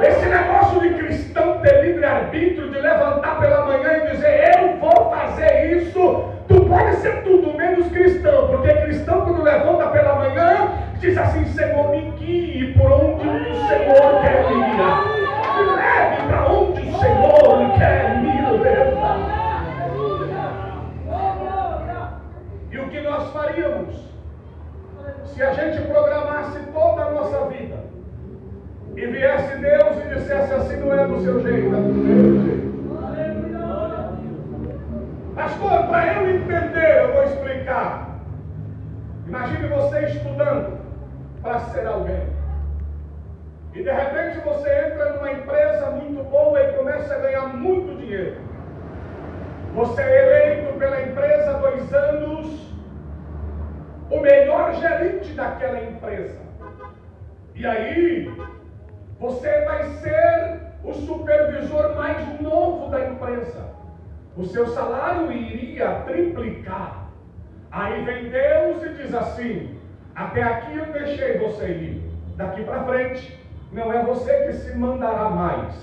Esse 0.02 0.26
negócio 0.26 0.82
de 0.82 0.94
cristão 0.96 1.60
ter 1.60 1.84
livre-arbítrio, 1.84 2.72
de 2.72 2.80
levantar 2.80 3.40
pela 3.40 3.66
manhã 3.66 3.98
e 3.98 4.12
dizer 4.12 4.58
eu 4.58 4.78
vou 4.78 5.12
fazer 5.12 5.78
isso, 5.78 6.33
pode 6.66 6.96
ser 6.98 7.24
tudo 7.24 7.58
menos 7.58 7.88
cristão, 7.88 8.48
porque 8.48 8.74
cristão 8.74 9.22
quando 9.22 9.44
levanta 9.44 9.88
pela 9.88 10.16
manhã 10.16 10.72
diz 11.00 11.18
assim, 11.18 11.46
Senhor 11.46 11.90
me 11.90 12.12
guie 12.12 12.74
por 12.74 12.92
onde 12.92 13.28
o 13.28 13.68
Senhor 13.68 14.22
quer 14.22 14.50
me 14.50 14.56
guiar. 14.56 15.06
Me 15.58 15.64
leve 15.76 16.28
para 16.28 16.52
onde 16.52 16.82
o 16.82 17.00
Senhor 17.00 17.78
quer 17.78 18.18
me 18.20 18.60
levar. 18.60 19.34
E 22.72 22.78
o 22.78 22.88
que 22.88 23.02
nós 23.02 23.32
faríamos? 23.32 24.14
se 25.34 25.42
a 25.42 25.52
gente 25.54 25.82
programasse 25.88 26.60
toda 26.72 27.06
a 27.06 27.12
nossa 27.12 27.46
vida 27.48 27.76
e 28.96 29.06
viesse 29.08 29.58
Deus 29.58 29.98
e 29.98 30.14
dissesse 30.14 30.54
assim, 30.54 30.76
não 30.78 30.94
é 30.94 31.08
do 31.08 31.20
seu 31.22 31.42
jeito, 31.42 31.76
é 31.76 31.80
do 31.80 31.94
meu 31.94 32.46
jeito. 32.46 32.63
Pastor, 35.36 35.88
para 35.88 36.14
eu 36.14 36.30
entender, 36.30 37.02
eu 37.02 37.14
vou 37.14 37.24
explicar. 37.24 38.20
Imagine 39.26 39.68
você 39.68 40.00
estudando 40.06 40.78
para 41.42 41.60
ser 41.60 41.88
alguém. 41.88 42.28
E 43.74 43.82
de 43.82 43.92
repente 43.92 44.40
você 44.42 44.70
entra 44.70 45.14
numa 45.14 45.32
empresa 45.32 45.90
muito 45.90 46.24
boa 46.30 46.62
e 46.62 46.74
começa 46.74 47.16
a 47.16 47.18
ganhar 47.18 47.48
muito 47.48 47.98
dinheiro. 47.98 48.38
Você 49.74 50.02
é 50.04 50.52
eleito 50.52 50.78
pela 50.78 51.02
empresa 51.02 51.54
dois 51.54 51.92
anos 51.94 52.72
o 54.12 54.20
melhor 54.20 54.76
gerente 54.76 55.34
daquela 55.34 55.82
empresa. 55.82 56.38
E 57.56 57.66
aí, 57.66 58.32
você 59.20 59.62
vai 59.62 59.84
ser 59.84 60.60
o 60.84 60.94
supervisor 60.94 61.96
mais 61.96 62.40
novo 62.40 62.92
da 62.92 63.00
empresa. 63.04 63.73
O 64.36 64.46
seu 64.46 64.66
salário 64.68 65.32
iria 65.32 66.02
triplicar. 66.06 67.08
Aí 67.72 68.04
vem 68.04 68.30
Deus 68.30 68.84
e 68.84 68.90
diz 68.90 69.14
assim: 69.14 69.78
Até 70.16 70.42
aqui 70.42 70.76
eu 70.76 70.86
deixei 70.88 71.38
você 71.38 71.68
ir. 71.68 72.12
Daqui 72.36 72.64
para 72.64 72.84
frente, 72.84 73.40
não 73.72 73.94
é 73.94 74.04
você 74.04 74.48
que 74.48 74.54
se 74.54 74.76
mandará 74.76 75.30
mais. 75.30 75.76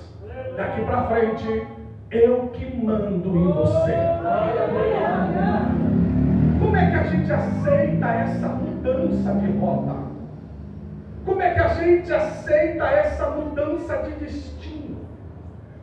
Daqui 0.57 0.85
para 0.85 1.05
frente, 1.05 1.67
eu 2.11 2.49
que 2.49 2.77
mando 2.77 3.37
em 3.37 3.53
você. 3.53 3.95
Como 6.59 6.77
é 6.77 6.91
que 6.91 6.97
a 6.97 7.03
gente 7.05 7.33
aceita 7.33 8.07
essa 8.09 8.49
mudança 8.49 9.35
de 9.35 9.59
rota? 9.59 9.97
Como 11.25 11.41
é 11.41 11.55
que 11.55 11.61
a 11.61 11.69
gente 11.69 12.13
aceita 12.13 12.85
essa 12.91 13.31
mudança 13.31 13.97
de 13.99 14.11
destino? 14.13 15.07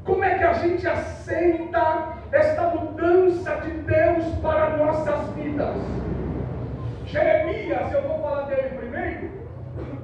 Como 0.04 0.24
é 0.24 0.38
que 0.38 0.44
a 0.44 0.54
gente 0.54 0.86
aceita 0.86 2.17
esta 2.32 2.62
mudança 2.64 3.56
de 3.58 3.72
Deus 3.72 4.26
para 4.42 4.78
nossas 4.78 5.30
vidas? 5.36 5.76
Jeremias, 7.06 7.94
eu 7.94 8.02
vou 8.02 8.20
falar 8.20 8.44
dele 8.48 8.78
primeiro, 8.78 9.30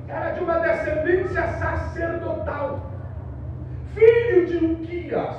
era 0.08 0.32
de 0.32 0.44
uma 0.44 0.60
descendência 0.60 1.48
sacerdotal, 1.60 2.92
filho 3.94 4.46
de 4.46 4.66
Uquias. 4.66 5.38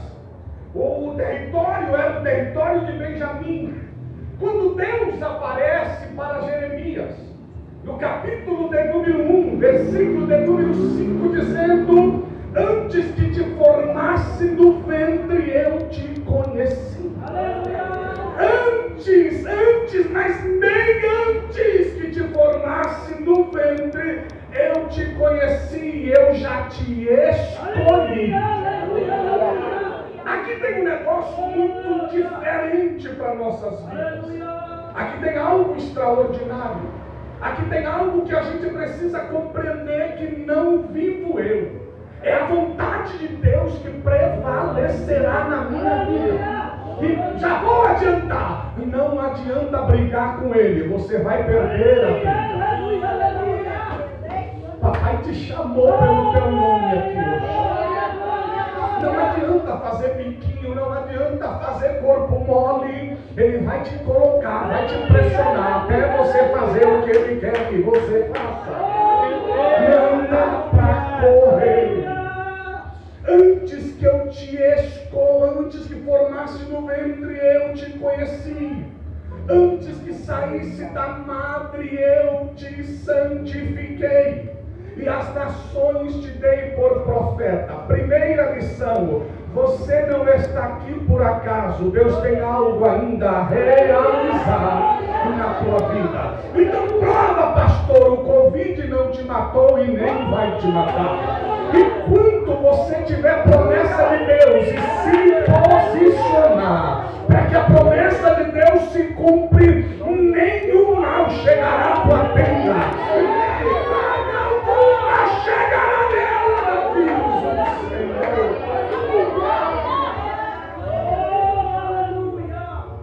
O 0.74 1.14
território 1.16 1.94
era 1.94 2.20
o 2.20 2.22
território 2.22 2.84
de 2.84 2.92
Benjamim. 2.92 3.80
Quando 4.40 4.74
Deus 4.74 5.22
aparece 5.22 6.08
para 6.08 6.42
Jeremias, 6.42 7.14
no 7.84 7.96
capítulo 7.98 8.68
de 8.70 8.82
número 8.84 9.22
1, 9.22 9.58
versículo 9.58 10.26
de 10.26 10.36
número 10.38 10.74
5, 10.74 11.28
dizendo: 11.28 12.26
Antes 12.56 13.10
que 13.12 13.30
te 13.30 13.44
formasse 13.56 14.44
no 14.46 14.80
ventre, 14.82 15.50
eu 15.50 15.83
conheci. 16.34 17.12
Antes, 18.38 19.46
antes, 19.46 20.10
mas 20.10 20.40
bem 20.58 21.02
antes 21.28 21.94
que 21.94 22.10
te 22.10 22.20
formasse 22.32 23.22
no 23.22 23.50
ventre, 23.52 24.26
eu 24.52 24.88
te 24.88 25.06
conheci, 25.14 26.08
eu 26.08 26.34
já 26.34 26.68
te 26.68 27.08
escolhi. 27.08 28.34
Aqui 30.24 30.60
tem 30.60 30.80
um 30.80 30.84
negócio 30.84 31.42
muito 31.42 32.08
diferente 32.10 33.08
para 33.10 33.34
nossas 33.34 33.80
vidas. 33.84 34.24
Aqui 34.94 35.22
tem 35.22 35.36
algo 35.36 35.76
extraordinário. 35.76 37.04
Aqui 37.40 37.68
tem 37.68 37.84
algo 37.84 38.22
que 38.24 38.34
a 38.34 38.42
gente 38.42 38.66
precisa 38.70 39.20
compreender 39.20 40.16
que 40.16 40.36
não 40.44 40.82
vivo 40.82 41.38
eu. 41.38 41.83
É 42.24 42.32
a 42.36 42.46
vontade 42.46 43.18
de 43.18 43.28
Deus 43.28 43.78
que 43.80 43.90
prevalecerá 43.90 45.44
na 45.44 45.64
minha 45.64 46.04
vida. 46.06 46.74
E 47.02 47.38
já 47.38 47.58
vou 47.58 47.84
adiantar. 47.84 48.72
E 48.78 48.86
não 48.86 49.20
adianta 49.20 49.82
brigar 49.82 50.38
com 50.38 50.54
ele. 50.54 50.88
Você 50.88 51.18
vai 51.18 51.44
perder 51.44 52.02
a 52.02 52.12
vida. 52.12 52.64
Papai 54.80 55.18
te 55.18 55.34
chamou 55.34 55.92
pelo 55.98 56.32
teu 56.32 56.50
nome 56.50 56.98
aqui 56.98 57.18
hoje. 57.18 57.64
Não 59.02 59.20
adianta 59.20 59.76
fazer 59.76 60.14
biquinho, 60.14 60.74
não 60.74 60.94
adianta 60.94 61.46
fazer 61.46 62.00
corpo 62.00 62.38
mole. 62.40 63.18
Ele 63.36 63.58
vai 63.66 63.82
te 63.82 63.98
colocar, 63.98 64.68
vai 64.68 64.86
te 64.86 64.96
pressionar 65.12 65.84
até 65.84 66.16
você 66.16 66.38
fazer 66.44 66.86
o 66.86 67.02
que 67.02 67.10
ele 67.10 67.40
quer 67.40 67.68
que 67.68 67.82
você 67.82 68.30
faça. 68.32 69.03
Saísse 80.24 80.84
da 80.86 81.08
madre, 81.26 81.98
eu 82.00 82.50
te 82.56 82.82
santifiquei 82.82 84.50
e 84.96 85.08
as 85.08 85.34
nações 85.34 86.14
te 86.16 86.28
dei 86.38 86.70
por 86.76 87.02
profeta. 87.02 87.74
Primeira 87.86 88.52
lição: 88.52 89.22
você 89.52 90.00
não 90.06 90.26
está 90.28 90.64
aqui 90.64 90.94
por 91.06 91.22
acaso, 91.22 91.90
Deus 91.90 92.16
tem 92.22 92.40
algo 92.40 92.84
ainda 92.88 93.28
a 93.28 93.44
realizar 93.44 95.00
na 95.36 95.54
tua 95.62 95.88
vida. 95.88 96.34
Então, 96.54 96.98
prova, 96.98 97.52
pastor: 97.52 98.12
o 98.12 98.16
Covid 98.18 98.86
não 98.88 99.10
te 99.10 99.22
matou 99.24 99.78
e 99.78 99.88
nem 99.88 100.30
vai 100.30 100.56
te 100.58 100.66
matar. 100.68 101.18
Enquanto 101.74 102.62
você 102.62 102.94
tiver 103.02 103.42
promessa 103.42 104.04
de 104.04 104.24
Deus 104.26 104.68
e 104.68 104.80
se 105.02 105.24
posicionar 105.50 107.14
para 107.26 107.46
que 107.46 107.56
a 107.56 107.64
promessa 107.64 108.34
de 108.34 108.52
Deus 108.52 108.82
se 108.92 109.02
cumpre, 109.14 109.98
nenhum 110.34 111.00
mal 111.00 111.30
chegará 111.30 111.94
à 111.94 112.00
tua 112.00 112.28
tenda 112.34 112.74
chegará 115.44 116.08
nela, 116.10 116.94
Deus 116.94 117.34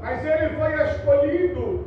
Mas 0.01 0.25
ele 0.25 0.49
foi 0.55 0.83
escolhido. 0.83 1.85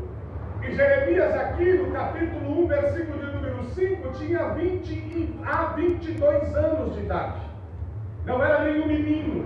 E 0.62 0.74
Jeremias, 0.74 1.34
aqui 1.34 1.72
no 1.74 1.92
capítulo 1.92 2.64
1, 2.64 2.68
versículo 2.68 3.18
de 3.18 3.34
número 3.34 3.64
5, 3.64 4.12
tinha 4.12 4.48
20 4.48 5.40
a 5.44 5.64
22 5.76 6.56
anos 6.56 6.94
de 6.94 7.00
idade. 7.00 7.42
Não 8.24 8.42
era 8.42 8.64
nenhum 8.64 8.86
menino. 8.86 9.44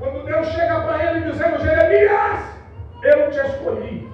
Quando 0.00 0.24
Deus 0.24 0.48
chega 0.48 0.80
para 0.80 1.04
ele 1.04 1.30
dizendo: 1.30 1.60
Jeremias, 1.60 2.40
eu 3.02 3.30
te 3.30 3.38
escolhi. 3.38 4.09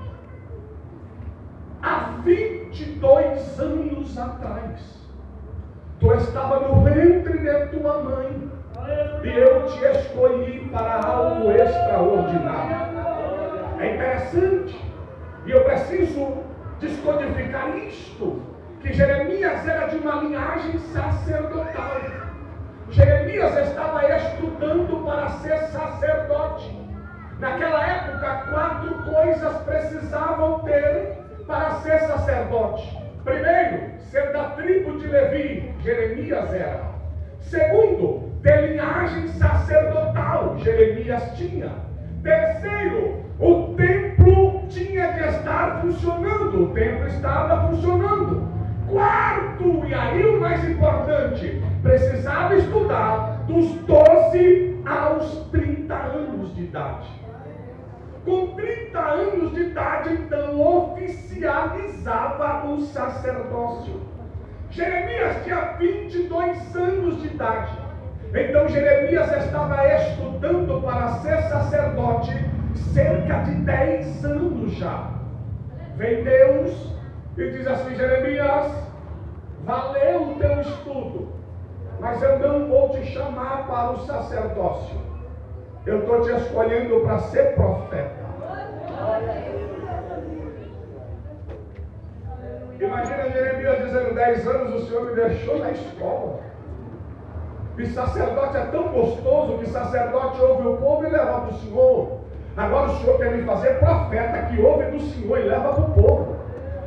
Há 1.87 2.19
22 2.25 3.61
anos 3.61 4.19
atrás. 4.19 5.07
Tu 6.01 6.13
estava 6.15 6.59
no 6.59 6.83
ventre 6.83 7.39
de 7.39 7.67
tua 7.69 8.03
mãe. 8.03 8.51
E 9.23 9.29
eu 9.29 9.67
te 9.67 9.85
escolhi 9.85 10.69
para 10.73 11.01
algo 11.07 11.49
extraordinário. 11.53 12.77
É 13.79 13.95
interessante. 13.95 14.85
E 15.47 15.51
eu 15.53 15.63
preciso 15.63 16.39
descodificar 16.81 17.79
isto. 17.79 18.43
Que 18.81 18.93
Jeremias 18.93 19.69
era 19.69 19.87
de 19.87 19.99
uma 19.99 20.17
linhagem 20.17 20.81
sacerdotal. 20.93 22.01
Jeremias 22.91 23.57
estava 23.59 24.05
estudando 24.13 25.05
para 25.05 25.29
ser 25.39 25.59
sacerdote. 25.69 26.77
Naquela 27.39 27.87
época, 27.87 28.47
quatro 28.51 28.93
coisas 29.05 29.57
precisavam 29.59 30.59
ter 30.61 31.26
para 31.47 31.71
ser 31.77 32.01
sacerdote. 32.01 32.99
Primeiro, 33.25 33.91
ser 34.11 34.33
da 34.33 34.51
tribo 34.51 34.99
de 34.99 35.07
Levi, 35.07 35.75
Jeremias 35.83 36.53
era. 36.53 36.97
Segundo, 37.41 38.33
de 38.43 38.67
linhagem 38.69 39.29
sacerdotal, 39.29 40.59
Jeremias 40.59 41.37
tinha. 41.37 41.71
Terceiro, 42.23 43.25
o 43.39 43.75
templo 43.77 44.65
tinha 44.69 45.13
de 45.13 45.21
estar 45.21 45.81
funcionando, 45.81 46.65
o 46.65 46.75
templo 46.75 47.07
estava 47.07 47.69
funcionando. 47.69 48.47
Quarto, 48.89 49.85
e 49.87 49.95
aí 49.95 50.25
o 50.25 50.41
mais 50.41 50.65
importante, 50.69 51.63
precisava 51.83 52.55
estudar 52.57 53.45
dos 53.47 53.75
12 53.83 54.83
aos 54.87 55.49
30 55.51 55.95
anos 55.95 56.55
de 56.55 56.63
idade. 56.63 57.26
Com 58.27 58.49
30 58.57 58.99
anos 58.99 59.55
de 59.55 59.63
idade, 59.63 60.13
então, 60.13 60.61
oficializava 60.61 62.67
o 62.67 62.83
sacerdócio. 62.83 64.03
Jeremias 64.69 65.43
tinha 65.45 65.77
22 65.79 66.77
anos 66.77 67.23
de 67.23 67.29
idade. 67.29 67.73
Então 68.35 68.69
Jeremias 68.69 69.35
estava 69.45 69.87
estudando 69.95 70.83
para 70.83 71.15
ser 71.21 71.41
sacerdote 71.45 72.33
cerca 72.93 73.45
de 73.45 73.55
10 73.63 74.25
anos 74.25 74.73
já. 74.73 75.13
Vem 75.97 76.25
Deus 76.25 76.93
e 77.39 77.51
diz 77.51 77.67
assim: 77.67 77.95
Jeremias, 77.95 78.71
valeu 79.65 80.31
o 80.31 80.35
teu 80.35 80.61
estudo, 80.61 81.29
mas 82.01 82.23
eu 82.23 82.39
não 82.41 82.69
vou 82.69 82.91
te 82.91 83.07
chamar 83.07 83.67
para 83.67 83.93
o 83.93 84.05
sacerdócio. 84.05 85.01
Eu 85.87 86.01
estou 86.01 86.21
te 86.23 86.33
escolhendo 86.33 87.01
para 87.01 87.19
ser 87.21 87.55
profeta. 87.55 88.16
Imagina 92.81 93.31
Jeremias 93.31 93.85
dizendo: 93.85 94.15
10 94.15 94.47
anos 94.47 94.75
o 94.75 94.87
Senhor 94.87 95.07
me 95.07 95.15
deixou 95.15 95.59
na 95.59 95.71
escola. 95.71 96.41
E 97.79 97.87
sacerdote 97.87 98.57
é 98.57 98.65
tão 98.67 98.89
gostoso 98.89 99.59
que 99.59 99.69
sacerdote 99.69 100.41
ouve 100.41 100.69
o 100.69 100.77
povo 100.79 101.07
e 101.07 101.11
leva 101.11 101.41
para 101.41 101.51
o 101.51 101.59
Senhor. 101.59 102.21
Agora 102.57 102.91
o 102.91 102.97
Senhor 102.99 103.19
quer 103.19 103.33
me 103.33 103.45
fazer 103.45 103.79
profeta 103.79 104.47
que 104.47 104.63
ouve 104.63 104.85
do 104.87 105.01
Senhor 105.01 105.39
e 105.39 105.43
leva 105.43 105.75
para 105.75 105.85
o 105.85 105.91
povo. 105.93 106.37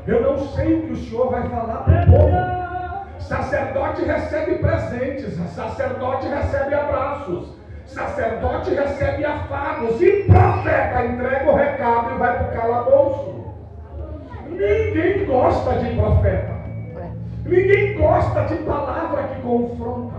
Eu 0.07 0.21
não 0.23 0.39
sei 0.39 0.73
o 0.73 0.81
que 0.87 0.93
o 0.93 0.97
Senhor 0.97 1.29
vai 1.29 1.47
falar 1.47 1.83
para 1.83 2.01
o 2.01 2.05
povo. 2.05 2.59
Sacerdote 3.19 4.03
recebe 4.03 4.55
presentes, 4.55 5.35
sacerdote 5.53 6.27
recebe 6.27 6.73
abraços, 6.73 7.58
Sacerdote 7.89 8.69
recebe 8.75 9.25
afagos 9.25 9.99
e 9.99 10.23
profeta 10.23 11.05
entrega 11.05 11.51
o 11.51 11.55
recado 11.55 12.11
e 12.13 12.17
vai 12.19 12.37
para 12.37 12.47
o 12.47 12.51
calabouço. 12.51 13.53
Ninguém 14.47 15.25
gosta 15.25 15.73
de 15.79 15.95
profeta. 15.95 16.59
Ninguém 17.45 17.97
gosta 17.97 18.41
de 18.45 18.55
palavra 18.57 19.23
que 19.23 19.41
confronta. 19.41 20.15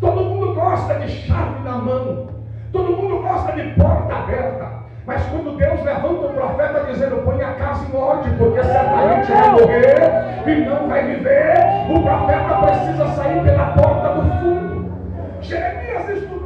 Todo 0.00 0.24
mundo 0.24 0.54
gosta 0.54 0.94
de 0.96 1.08
chave 1.08 1.62
na 1.64 1.78
mão. 1.78 2.28
Todo 2.72 2.96
mundo 2.96 3.22
gosta 3.22 3.52
de 3.52 3.70
porta 3.70 4.14
aberta. 4.14 4.72
Mas 5.06 5.24
quando 5.30 5.56
Deus 5.56 5.82
levanta 5.82 6.26
o 6.26 6.34
profeta 6.34 6.84
dizendo, 6.92 7.24
põe 7.24 7.42
a 7.42 7.54
casa 7.54 7.88
em 7.88 7.96
ordem, 7.96 8.36
porque 8.36 8.62
certamente 8.62 9.32
vai 9.32 9.50
morrer 9.50 10.46
e 10.46 10.64
não 10.66 10.88
vai 10.88 11.06
viver, 11.06 11.54
o 11.90 12.02
profeta 12.02 12.54
precisa 12.66 13.08
sair 13.14 13.42
pela 13.42 13.66
porta 13.72 14.08
do 14.10 14.22
fundo. 14.40 14.92
Jeremias 15.40 16.08
estudando 16.10 16.41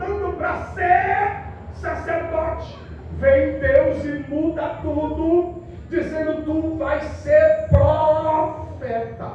para 0.46 0.58
ser 0.74 1.30
sacerdote. 1.74 2.78
Vem 3.18 3.58
Deus 3.58 4.04
e 4.04 4.24
muda 4.28 4.78
tudo, 4.80 5.64
dizendo, 5.90 6.44
tu 6.44 6.76
vais 6.76 7.02
ser 7.02 7.66
profeta. 7.68 9.30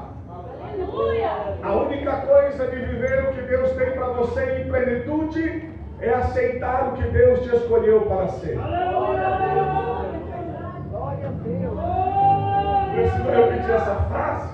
Aleluia. 0.63 1.31
A 1.61 1.73
única 1.73 2.11
coisa 2.17 2.67
de 2.67 2.75
viver 2.77 3.25
o 3.25 3.33
que 3.33 3.41
Deus 3.41 3.71
tem 3.71 3.91
para 3.91 4.07
você 4.07 4.61
em 4.61 4.69
plenitude 4.69 5.69
é 5.99 6.09
aceitar 6.11 6.89
o 6.89 6.91
que 6.93 7.03
Deus 7.09 7.41
te 7.41 7.55
escolheu 7.55 8.01
para 8.01 8.29
ser. 8.29 8.57
Preciso 12.93 13.29
repetir 13.29 13.71
essa 13.71 13.95
frase. 14.09 14.49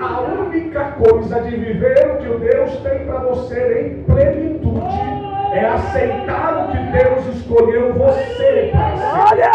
A 0.00 0.20
única 0.20 0.92
coisa 0.92 1.40
de 1.40 1.56
viver 1.56 2.10
o 2.12 2.18
que 2.18 2.44
Deus 2.44 2.76
tem 2.82 3.06
para 3.06 3.18
você 3.20 3.80
em 3.80 4.02
plenitude 4.04 5.21
é 5.52 5.66
aceitar 5.66 6.64
o 6.64 6.72
que 6.72 6.78
Deus 6.78 7.36
escolheu 7.36 7.92
você 7.94 8.70
para 8.72 8.96
ser. 8.96 9.04
Olha! 9.32 9.50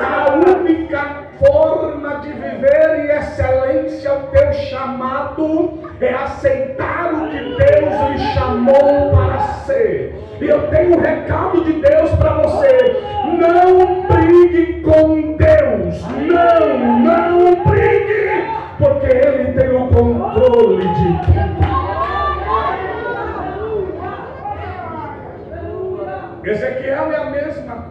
A 0.00 0.34
única 0.34 1.26
forma 1.38 2.16
de 2.20 2.32
viver 2.32 3.04
em 3.04 3.10
excelência 3.10 4.14
o 4.14 4.26
teu 4.28 4.52
chamado 4.54 5.80
é 6.00 6.14
aceitar 6.14 7.12
o 7.12 7.28
que 7.28 7.38
Deus 7.38 8.10
lhe 8.10 8.18
chamou 8.34 9.10
para 9.14 9.38
ser. 9.64 10.14
E 10.40 10.46
eu 10.46 10.68
tenho 10.68 10.96
um 10.96 11.00
recado 11.00 11.64
de 11.64 11.74
Deus 11.74 12.10
para 12.12 12.34
você: 12.42 13.02
não 13.38 14.02
brigue 14.02 14.80
com 14.80 15.36
Deus, 15.36 16.02
não, 16.08 16.98
não 17.00 17.64
brigue, 17.64 18.55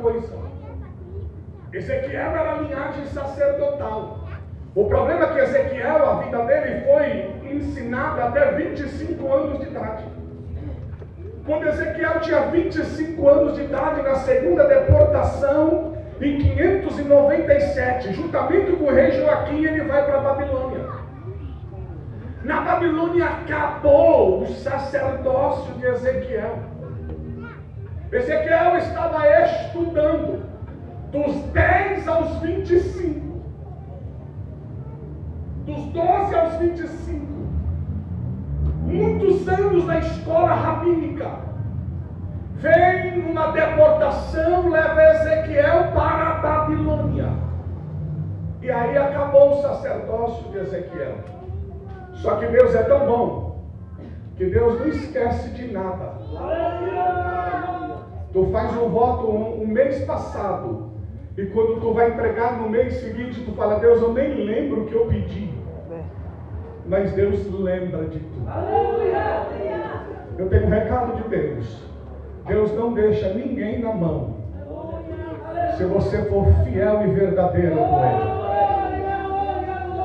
coisa. 0.05 0.37
Ezequiel 1.73 2.31
era 2.31 2.61
linhagem 2.61 3.05
sacerdotal. 3.07 4.19
O 4.75 4.85
problema 4.85 5.25
é 5.25 5.33
que 5.33 5.39
Ezequiel, 5.39 6.09
a 6.09 6.21
vida 6.21 6.37
dele 6.45 6.85
foi 6.85 7.51
ensinada 7.51 8.25
até 8.25 8.51
25 8.51 9.33
anos 9.33 9.59
de 9.59 9.65
idade. 9.65 10.03
Quando 11.45 11.67
Ezequiel 11.67 12.19
tinha 12.21 12.41
25 12.41 13.27
anos 13.27 13.55
de 13.55 13.63
idade, 13.63 14.01
na 14.03 14.15
segunda 14.15 14.67
deportação, 14.67 15.95
em 16.21 16.37
597, 16.37 18.13
juntamente 18.13 18.73
com 18.73 18.85
o 18.85 18.93
rei 18.93 19.11
Joaquim, 19.11 19.65
ele 19.65 19.83
vai 19.85 20.05
para 20.05 20.17
a 20.17 20.21
Babilônia. 20.21 20.85
Na 22.43 22.61
Babilônia 22.61 23.25
acabou 23.25 24.43
o 24.43 24.47
sacerdócio 24.47 25.73
de 25.73 25.85
Ezequiel. 25.87 26.59
Ezequiel 28.15 28.77
estava 28.77 29.27
estudando 29.41 30.43
dos 31.11 31.35
10 31.51 32.07
aos 32.07 32.39
25, 32.39 33.41
dos 35.65 35.85
12 35.87 36.35
aos 36.35 36.53
25, 36.55 37.25
muitos 38.83 39.47
anos 39.49 39.85
na 39.85 39.99
escola 39.99 40.53
rabínica. 40.53 41.29
Vem 42.55 43.29
uma 43.29 43.51
deportação, 43.51 44.69
leva 44.69 45.03
Ezequiel 45.03 45.91
para 45.93 46.29
a 46.29 46.33
Babilônia. 46.35 47.29
E 48.61 48.71
aí 48.71 48.97
acabou 48.97 49.59
o 49.59 49.61
sacerdócio 49.61 50.51
de 50.51 50.59
Ezequiel. 50.59 51.15
Só 52.13 52.37
que 52.37 52.47
Deus 52.47 52.73
é 52.73 52.83
tão 52.83 53.05
bom 53.05 53.65
que 54.37 54.45
Deus 54.45 54.79
não 54.79 54.87
esquece 54.87 55.49
de 55.49 55.71
nada. 55.71 56.13
Tu 58.35 58.45
faz 58.47 58.75
um 58.75 58.89
voto 58.89 59.31
um, 59.31 59.63
um 59.63 59.65
mês 59.65 60.03
passado 60.03 60.91
e 61.37 61.45
quando 61.45 61.79
tu 61.79 61.93
vai 61.93 62.09
entregar 62.09 62.57
no 62.57 62.69
mês 62.69 62.95
seguinte, 62.95 63.41
tu 63.45 63.53
fala, 63.53 63.79
Deus, 63.79 64.01
eu 64.01 64.11
nem 64.11 64.43
lembro 64.43 64.81
o 64.81 64.85
que 64.87 64.93
eu 64.93 65.05
pedi. 65.05 65.53
É. 65.89 66.01
Mas 66.85 67.13
Deus 67.13 67.49
lembra 67.49 68.03
de 68.09 68.19
tudo. 68.19 68.45
Eu 70.37 70.49
tenho 70.49 70.65
um 70.65 70.69
recado 70.69 71.15
de 71.15 71.29
Deus. 71.29 71.81
Deus 72.45 72.73
não 72.73 72.93
deixa 72.93 73.33
ninguém 73.33 73.79
na 73.79 73.93
mão. 73.93 74.35
Se 75.77 75.85
você 75.85 76.21
for 76.23 76.45
fiel 76.65 77.07
e 77.07 77.11
verdadeiro 77.11 77.77
com 77.77 78.05
Ele. 78.05 78.35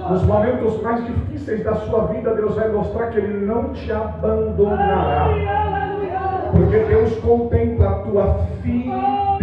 Nos 0.08 0.22
momentos 0.22 0.80
mais 0.80 1.04
difíceis 1.04 1.64
da 1.64 1.74
sua 1.74 2.06
vida, 2.06 2.32
Deus 2.36 2.54
vai 2.54 2.68
mostrar 2.68 3.08
que 3.08 3.18
Ele 3.18 3.44
não 3.44 3.72
te 3.72 3.90
abandonará. 3.90 5.79
Porque 6.52 6.78
Deus 6.78 7.16
contempla 7.18 7.90
a 7.90 7.94
tua 8.00 8.46
fidelidade. 8.62 9.40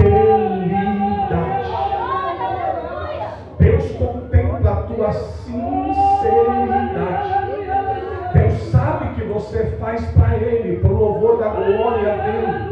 Deus 3.60 3.92
contempla 3.92 4.72
a 4.72 4.76
tua 4.84 5.12
sinceridade. 5.14 5.88
Deus 8.34 8.54
sabe 8.72 9.16
que 9.16 9.24
você 9.24 9.66
faz 9.80 10.06
para 10.12 10.36
Ele, 10.38 10.78
para 10.78 10.92
o 10.92 10.98
louvor 10.98 11.38
da 11.40 11.50
glória 11.50 12.18
dEle. 12.18 12.68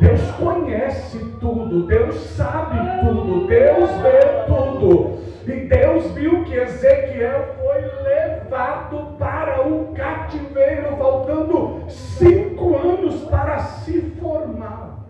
Deus 0.00 0.30
conhece 0.32 1.18
tudo, 1.40 1.86
Deus 1.86 2.14
sabe 2.16 2.78
tudo, 3.00 3.46
Deus 3.46 3.90
vê 4.02 4.20
tudo. 4.46 5.16
E 5.46 5.52
Deus 5.68 6.10
viu 6.10 6.44
que 6.44 6.54
Ezequiel 6.54 7.54
foi 7.62 7.80
levado 8.02 9.16
para 9.18 9.66
o 9.66 9.92
cativeiro, 9.94 10.96
faltando 10.96 11.84
cinco 11.88 12.76
anos 12.76 13.22
para 13.24 13.58
se 13.58 14.00
formar. 14.20 15.06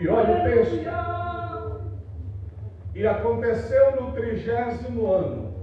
E 0.00 0.08
olha 0.08 0.40
o 0.40 0.44
texto. 0.44 0.76
E 2.94 3.06
aconteceu 3.06 4.00
no 4.00 4.12
trigésimo 4.12 5.12
ano, 5.12 5.54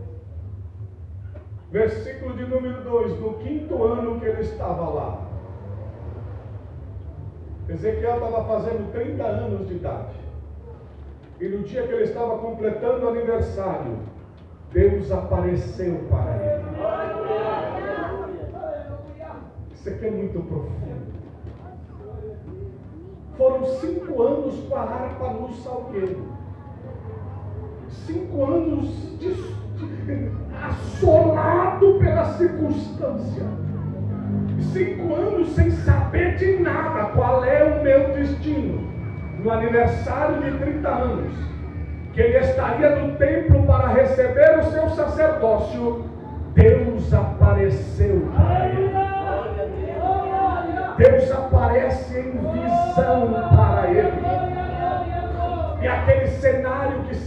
versículo 1.71 2.35
de 2.35 2.45
número 2.45 2.83
2, 2.83 3.19
no 3.19 3.33
quinto 3.39 3.83
ano 3.83 4.19
que 4.19 4.27
ele 4.27 4.41
estava 4.41 4.89
lá. 4.89 5.27
Ezequiel 7.67 8.15
estava 8.15 8.45
fazendo 8.45 8.91
30 8.93 9.23
anos 9.23 9.67
de 9.67 9.73
idade. 9.73 10.15
E 11.41 11.47
no 11.49 11.63
dia 11.63 11.85
que 11.85 11.93
ele 11.93 12.03
estava 12.03 12.37
completando 12.37 13.07
o 13.07 13.09
aniversário, 13.09 13.97
Deus 14.71 15.11
apareceu 15.11 16.05
para 16.09 16.35
ele. 16.37 16.63
Isso 19.73 19.89
aqui 19.89 20.05
é 20.05 20.11
muito 20.11 20.41
profundo. 20.43 20.86
Foram 23.37 23.65
cinco 23.65 24.21
anos 24.23 24.55
com 24.67 24.75
a 24.75 24.81
harpa 24.81 25.29
no 25.33 25.53
salgueiro 25.53 26.37
cinco 28.07 28.45
anos 28.45 28.89
de, 29.19 29.33
de, 29.33 30.31
assolado 30.63 31.99
pela 31.99 32.25
circunstância. 32.33 33.43
Cinco 34.73 35.13
anos 35.13 35.49
sem 35.49 35.71
saber 35.71 36.35
de 36.37 36.59
nada 36.59 37.11
qual 37.15 37.43
é 37.43 37.63
o 37.63 37.83
meu 37.83 38.13
destino. 38.13 38.87
No 39.43 39.51
aniversário 39.51 40.41
de 40.41 40.57
30 40.57 40.89
anos, 40.89 41.33
que 42.13 42.21
ele 42.21 42.37
estaria 42.39 42.95
no 42.95 43.15
templo 43.15 43.63
para 43.63 43.89
receber 43.89 44.59
o 44.59 44.63
seu 44.71 44.89
sacerdócio, 44.89 46.05
Deus 46.53 47.13
apareceu. 47.13 48.23
Deus 50.97 51.31
aparece 51.31 52.19
em 52.19 52.31
visão 52.31 52.66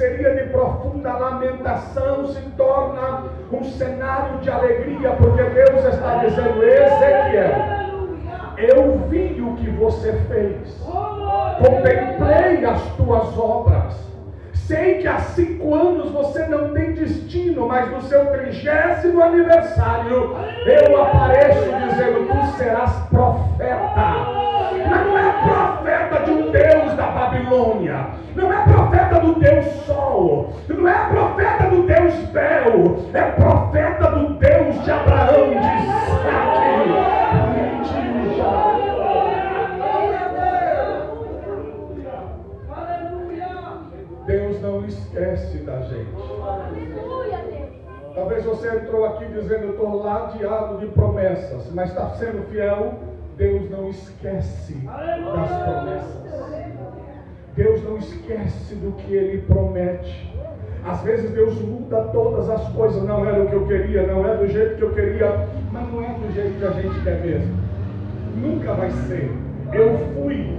seria 0.00 0.34
de 0.34 0.48
profunda 0.48 1.12
lamentação 1.12 2.26
se 2.28 2.40
torna 2.56 3.24
um 3.52 3.62
cenário 3.62 4.38
de 4.38 4.48
alegria, 4.48 5.10
porque 5.10 5.42
Deus 5.42 5.84
está 5.84 6.24
dizendo: 6.24 6.62
Ezequiel, 6.62 7.52
eu 8.56 8.98
vi 9.10 9.42
o 9.42 9.56
que 9.56 9.68
você 9.68 10.14
fez, 10.26 10.82
contemplei 11.58 12.64
as 12.64 12.82
tuas 12.96 13.38
obras. 13.38 14.00
Sei 14.54 14.98
que 14.98 15.06
há 15.06 15.18
cinco 15.18 15.74
anos 15.74 16.10
você 16.12 16.46
não 16.46 16.72
tem 16.72 16.94
destino, 16.94 17.68
mas 17.68 17.90
no 17.90 18.00
seu 18.02 18.24
trigésimo 18.26 19.22
aniversário 19.22 20.34
eu 20.64 21.02
apareço 21.02 21.60
dizendo: 21.60 22.26
Tu 22.26 22.56
serás 22.56 22.92
profeta 23.10 24.50
mas 24.88 25.06
não 25.06 25.18
é 25.18 25.32
profeta 25.32 25.69
Babilônia, 27.60 28.06
não 28.34 28.52
é 28.52 28.64
profeta 28.64 29.20
do 29.20 29.38
Deus 29.38 29.66
Sol, 29.84 30.52
não 30.68 30.88
é 30.88 31.08
profeta 31.10 31.64
do 31.68 31.82
Deus 31.82 32.14
Bel, 32.30 32.96
é 33.12 33.22
profeta 33.32 34.10
do 34.12 34.34
Deus 34.34 34.82
de 34.82 34.90
Abraão, 34.90 35.50
de 35.50 35.56
Isaac. 35.56 36.60
Deus 44.26 44.62
não 44.62 44.84
esquece 44.86 45.58
da 45.58 45.80
gente. 45.82 46.10
Talvez 48.14 48.44
você 48.44 48.68
entrou 48.76 49.04
aqui 49.06 49.24
dizendo, 49.26 49.64
eu 49.64 49.70
estou 49.70 50.02
ladeado 50.02 50.78
de 50.78 50.86
promessas, 50.86 51.70
mas 51.72 51.90
está 51.90 52.10
sendo 52.10 52.46
fiel. 52.48 52.94
Deus 53.36 53.70
não 53.70 53.88
esquece 53.88 54.74
das 54.74 55.62
promessas. 55.62 56.49
Deus 57.56 57.82
não 57.84 57.98
esquece 57.98 58.74
do 58.76 58.92
que 58.92 59.14
Ele 59.14 59.42
promete. 59.42 60.30
Às 60.84 61.02
vezes 61.02 61.30
Deus 61.32 61.60
muda 61.60 62.02
todas 62.12 62.48
as 62.48 62.68
coisas, 62.70 63.02
não 63.02 63.26
era 63.26 63.42
o 63.42 63.48
que 63.48 63.54
eu 63.54 63.66
queria, 63.66 64.06
não 64.06 64.26
é 64.26 64.36
do 64.36 64.48
jeito 64.48 64.76
que 64.76 64.82
eu 64.82 64.94
queria, 64.94 65.46
mas 65.72 65.92
não 65.92 66.02
é 66.02 66.08
do 66.08 66.32
jeito 66.32 66.58
que 66.58 66.64
a 66.64 66.70
gente 66.70 67.00
quer 67.02 67.20
mesmo. 67.20 67.54
Nunca 68.36 68.72
vai 68.72 68.90
ser. 68.90 69.30
Eu 69.72 69.98
fui 70.14 70.56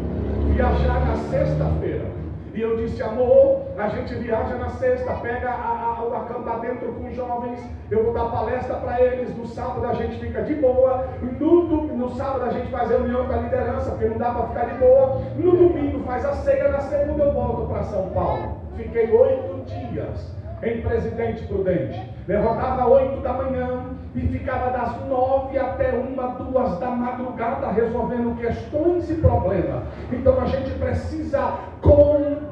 viajar 0.53 1.05
na 1.05 1.15
sexta-feira. 1.29 2.10
E 2.53 2.61
eu 2.61 2.75
disse, 2.75 3.01
amor, 3.01 3.61
a 3.77 3.87
gente 3.87 4.13
viaja 4.15 4.55
na 4.55 4.69
sexta, 4.71 5.13
pega 5.15 5.49
a, 5.49 5.95
a, 5.99 6.03
o 6.03 6.13
acampamento 6.13 6.85
com 6.85 7.09
jovens, 7.13 7.59
eu 7.89 8.03
vou 8.03 8.13
dar 8.13 8.25
palestra 8.25 8.75
para 8.75 9.01
eles, 9.01 9.35
no 9.37 9.47
sábado 9.47 9.87
a 9.87 9.93
gente 9.93 10.19
fica 10.19 10.41
de 10.41 10.55
boa, 10.55 11.07
no, 11.21 11.87
no 11.95 12.09
sábado 12.15 12.45
a 12.45 12.49
gente 12.49 12.69
faz 12.69 12.89
reunião 12.89 13.25
com 13.25 13.33
a 13.33 13.37
liderança, 13.37 13.91
porque 13.91 14.05
não 14.05 14.17
dá 14.17 14.31
para 14.31 14.47
ficar 14.47 14.65
de 14.65 14.79
boa, 14.79 15.21
no 15.37 15.51
domingo 15.51 16.03
faz 16.03 16.25
a 16.25 16.33
ceia, 16.33 16.69
na 16.69 16.81
segunda 16.81 17.23
eu 17.23 17.33
volto 17.33 17.69
para 17.69 17.83
São 17.83 18.09
Paulo. 18.09 18.57
Fiquei 18.75 19.09
oito 19.11 19.63
dias 19.65 20.35
em 20.63 20.81
Presidente 20.81 21.43
Prudente. 21.47 22.11
Levantava 22.27 22.87
oito 22.87 23.21
da 23.21 23.33
manhã 23.33 23.85
e 24.13 24.21
ficava 24.21 24.69
das 24.71 25.05
nove 25.07 25.57
até 25.57 25.89
uma, 25.91 26.27
duas 26.27 26.77
da 26.79 26.89
madrugada 26.91 27.71
resolvendo 27.71 28.37
questões 28.39 29.09
e 29.09 29.15
problemas. 29.15 29.83
Então 30.11 30.39
a 30.39 30.45
gente 30.45 30.71
precisa 30.71 31.57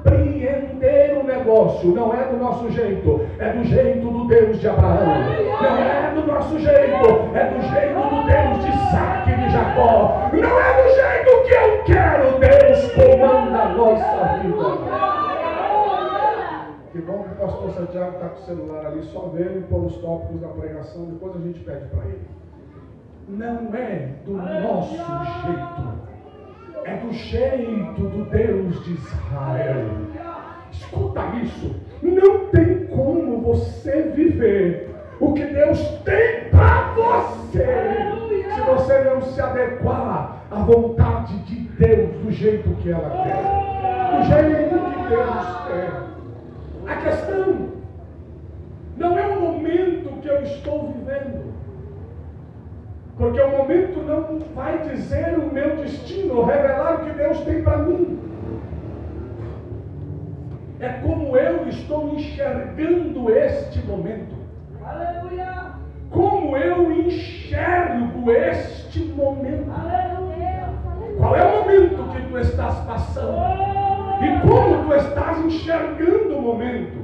compreender 0.04 1.18
o 1.18 1.24
negócio. 1.24 1.90
Não 1.90 2.14
é 2.14 2.24
do 2.26 2.38
nosso 2.38 2.70
jeito, 2.72 3.22
é 3.40 3.52
do 3.52 3.64
jeito 3.66 4.08
do 4.10 4.28
Deus 4.28 4.60
de 4.60 4.68
Abraão. 4.68 5.06
Não 5.62 5.78
é 5.78 6.12
do 6.14 6.26
nosso 6.26 6.60
jeito, 6.60 7.06
é 7.34 7.46
do 7.46 7.62
jeito 7.62 8.00
do 8.10 8.24
Deus 8.26 8.64
de 8.64 8.70
Isaac 8.70 9.32
e 9.32 9.36
de 9.36 9.50
Jacó. 9.50 10.30
Não 10.34 10.60
é 10.60 10.84
do 10.84 10.90
jeito 10.96 11.44
que 11.46 11.54
eu 11.54 11.84
quero. 11.84 12.40
Deus 12.40 12.92
comanda 12.94 13.60
a 13.60 13.70
nossa 13.70 14.38
vida. 14.38 15.00
Que 16.92 17.02
bom 17.02 17.24
que 17.24 17.32
o 17.34 17.36
pastor 17.36 17.72
Santiago 17.72 18.14
está 18.14 18.30
com 18.30 18.42
o 18.42 18.46
celular 18.46 18.86
ali, 18.88 19.04
só 19.04 19.32
vendo 19.34 19.68
pôr 19.70 19.86
os 19.86 19.98
tópicos 19.98 20.42
da 20.42 20.48
pregação, 20.48 21.06
depois 21.06 21.36
a 21.36 21.40
gente 21.40 21.60
pede 21.60 21.86
para 21.88 22.06
ele. 22.06 22.28
Não 23.28 23.76
é 23.76 24.10
do 24.26 24.32
nosso 24.34 24.96
jeito, 24.96 26.09
é 26.90 26.98
do 26.98 27.14
jeito 27.14 28.02
do 28.02 28.26
Deus 28.32 28.84
de 28.84 28.94
Israel. 28.94 29.86
Escuta 30.72 31.22
isso, 31.44 31.76
não 32.02 32.48
tem 32.48 32.88
como 32.88 33.42
você 33.42 34.12
viver 34.16 34.90
o 35.20 35.34
que 35.34 35.46
Deus 35.46 35.80
tem 36.04 36.50
para 36.50 36.94
você, 36.94 37.66
se 38.56 38.62
você 38.62 39.04
não 39.04 39.22
se 39.22 39.40
adequar 39.40 40.44
à 40.50 40.56
vontade 40.64 41.38
de 41.40 41.56
Deus 41.56 42.16
do 42.24 42.32
jeito 42.32 42.70
que 42.82 42.90
ela 42.90 43.10
quer, 43.24 44.18
do 44.18 44.24
jeito 44.24 44.70
que 44.92 45.10
Deus 45.10 45.68
quer. 45.68 45.92
A 46.88 46.96
questão 46.96 47.70
não 48.98 49.20
é 49.20 49.28
o 49.28 49.42
momento 49.42 50.22
que 50.22 50.28
eu 50.28 50.42
estou 50.42 50.92
vivendo. 50.94 51.54
Porque 53.20 53.42
o 53.42 53.50
momento 53.50 54.02
não 54.02 54.40
vai 54.56 54.78
dizer 54.78 55.38
o 55.38 55.54
meu 55.54 55.76
destino, 55.76 56.46
revelar 56.46 57.02
o 57.02 57.06
que 57.06 57.12
Deus 57.12 57.42
tem 57.42 57.62
para 57.62 57.80
mim. 57.80 58.18
É 60.80 60.88
como 60.88 61.36
eu 61.36 61.68
estou 61.68 62.14
enxergando 62.16 63.30
este 63.30 63.86
momento. 63.86 64.34
Aleluia! 64.82 65.74
Como 66.10 66.56
eu 66.56 66.94
enxergo 66.94 68.32
este 68.32 69.02
momento. 69.02 69.70
Aleluia! 69.70 70.70
Qual 71.18 71.36
é 71.36 71.44
o 71.44 71.60
momento 71.60 72.16
que 72.16 72.22
tu 72.22 72.38
estás 72.38 72.76
passando? 72.86 73.38
E 74.24 74.48
como 74.48 74.86
tu 74.86 74.94
estás 74.94 75.40
enxergando 75.40 76.38
o 76.38 76.42
momento? 76.42 76.99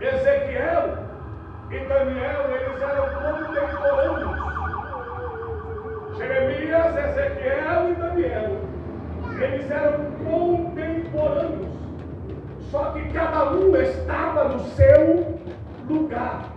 Ezequiel 0.00 0.98
e 1.70 1.78
Daniel, 1.80 2.44
eles 2.54 2.82
eram 2.82 3.06
contemporâneos. 3.14 4.36
Jeremias, 6.16 6.96
Ezequiel 6.96 7.90
e 7.90 7.94
Daniel, 7.94 8.60
eles 9.40 9.70
eram 9.70 10.10
contemporâneos. 10.24 11.76
Só 12.70 12.92
que 12.92 13.08
cada 13.10 13.52
um 13.52 13.74
estava 13.76 14.48
no 14.48 14.60
seu 14.70 15.38
lugar. 15.88 16.52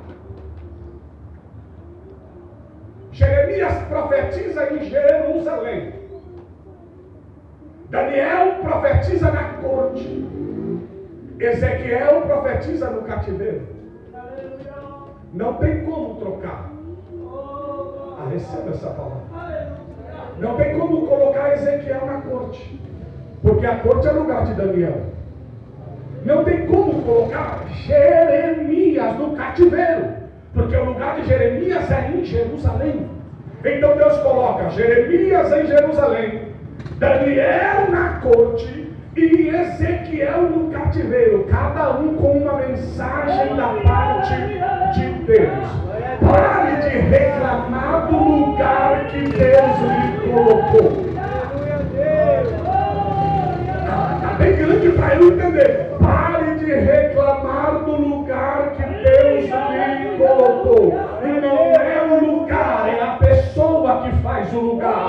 Jeremias 3.12 3.74
profetiza 3.88 4.74
em 4.74 4.84
Jerusalém. 4.86 5.94
Daniel 7.90 8.60
profetiza 8.62 9.32
na 9.32 9.54
corte. 9.56 10.49
Ezequiel 11.40 12.22
profetiza 12.22 12.90
no 12.90 13.04
cativeiro. 13.04 13.62
Não 15.34 15.54
tem 15.54 15.86
como 15.86 16.16
trocar. 16.16 16.70
Ah, 18.18 18.28
receba 18.30 18.72
essa 18.72 18.90
palavra. 18.90 19.80
Não 20.38 20.58
tem 20.58 20.78
como 20.78 21.08
colocar 21.08 21.54
Ezequiel 21.54 22.06
na 22.06 22.22
corte. 22.22 22.82
Porque 23.42 23.66
a 23.66 23.78
corte 23.78 24.08
é 24.08 24.12
lugar 24.12 24.46
de 24.46 24.54
Daniel. 24.54 25.02
Não 26.26 26.44
tem 26.44 26.66
como 26.68 27.02
colocar 27.04 27.66
Jeremias 27.70 29.16
no 29.18 29.38
cativeiro, 29.38 30.08
porque 30.54 30.76
o 30.76 30.84
lugar 30.84 31.16
de 31.16 31.28
Jeremias 31.28 31.90
é 31.90 32.12
em 32.12 32.26
Jerusalém. 32.26 33.08
Então 33.64 33.96
Deus 33.96 34.18
coloca 34.18 34.70
Jeremias 34.72 35.52
em 35.54 35.66
Jerusalém, 35.66 36.50
Daniel 36.98 37.90
na 37.90 38.20
corte 38.20 38.79
e 39.20 39.50
Ezequiel 39.50 40.44
no 40.44 40.72
cativeiro, 40.72 41.46
cada 41.50 41.92
um 42.00 42.16
com 42.16 42.38
uma 42.40 42.54
mensagem 42.54 43.56
da 43.56 43.68
parte 43.84 44.34
de 44.98 45.14
Deus. 45.26 45.90
Pare 46.26 46.76
de 46.82 46.98
reclamar 46.98 48.08
do 48.08 48.18
lugar 48.18 49.08
que 49.08 49.20
Deus 49.20 49.80
lhe 49.82 50.32
colocou. 50.32 51.06
Está 54.16 54.34
bem 54.38 54.56
grande 54.56 54.90
para 54.90 55.16
ele 55.16 55.26
entender. 55.34 55.90
Pare 56.00 56.56
de 56.56 56.74
reclamar 56.74 57.84
do 57.84 57.96
lugar 57.96 58.72
que 58.76 58.84
Deus 58.84 59.46
lhe 59.46 60.18
colocou. 60.18 61.00
E 61.24 61.42
não 61.42 61.58
é 61.74 62.02
o 62.10 62.26
lugar, 62.26 62.88
é 62.88 63.02
a 63.02 63.18
pessoa 63.18 64.02
que 64.04 64.12
faz 64.22 64.54
o 64.54 64.60
lugar. 64.60 65.09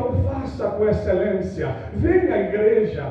Então 0.00 0.14
faça 0.24 0.66
com 0.68 0.88
excelência. 0.88 1.68
Venha 1.92 2.34
à 2.34 2.38
igreja, 2.38 3.04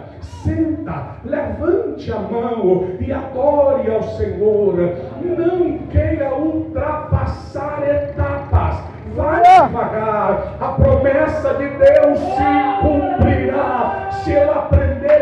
senta, 0.44 1.18
levante 1.24 2.12
a 2.12 2.18
mão 2.18 2.88
e 3.00 3.14
adore 3.14 3.92
ao 3.92 4.02
Senhor. 4.18 4.76
Não 5.22 5.78
queira 5.90 6.34
ultrapassar 6.34 7.84
etapas. 7.88 8.80
Vai 9.16 9.44
devagar. 9.44 10.56
A 10.60 10.68
promessa 10.70 11.54
de 11.54 11.70
Deus 11.70 12.20
se 12.20 12.82
cumprirá 12.82 14.10
se 14.24 14.32
eu 14.32 14.52
aprender 14.52 15.19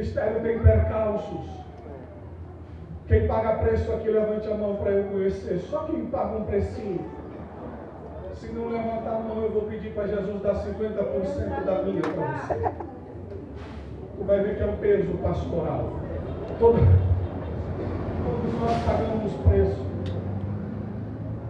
Ministério 0.00 0.40
tem 0.40 0.58
percalços. 0.60 1.46
Quem 3.06 3.26
paga 3.26 3.58
preço 3.58 3.92
aqui, 3.92 4.08
levante 4.08 4.50
a 4.50 4.54
mão 4.54 4.76
para 4.76 4.92
eu 4.92 5.04
conhecer. 5.10 5.58
Só 5.58 5.80
quem 5.80 6.06
paga 6.06 6.38
um 6.38 6.44
precinho. 6.44 7.04
Se 8.32 8.50
não 8.50 8.70
levantar 8.70 9.16
a 9.16 9.18
mão, 9.18 9.42
eu 9.42 9.50
vou 9.50 9.64
pedir 9.64 9.90
para 9.90 10.06
Jesus 10.06 10.40
dar 10.40 10.54
50% 10.54 11.64
da 11.66 11.82
minha 11.82 12.00
para 12.00 12.26
você. 12.28 12.72
Tu 14.16 14.24
vai 14.24 14.40
ver 14.40 14.56
que 14.56 14.62
é 14.62 14.66
um 14.66 14.76
peso 14.78 15.12
pastoral. 15.18 15.90
Todo, 16.58 16.78
todos 18.24 18.60
nós 18.60 18.82
pagamos 18.86 19.34
preço. 19.46 19.86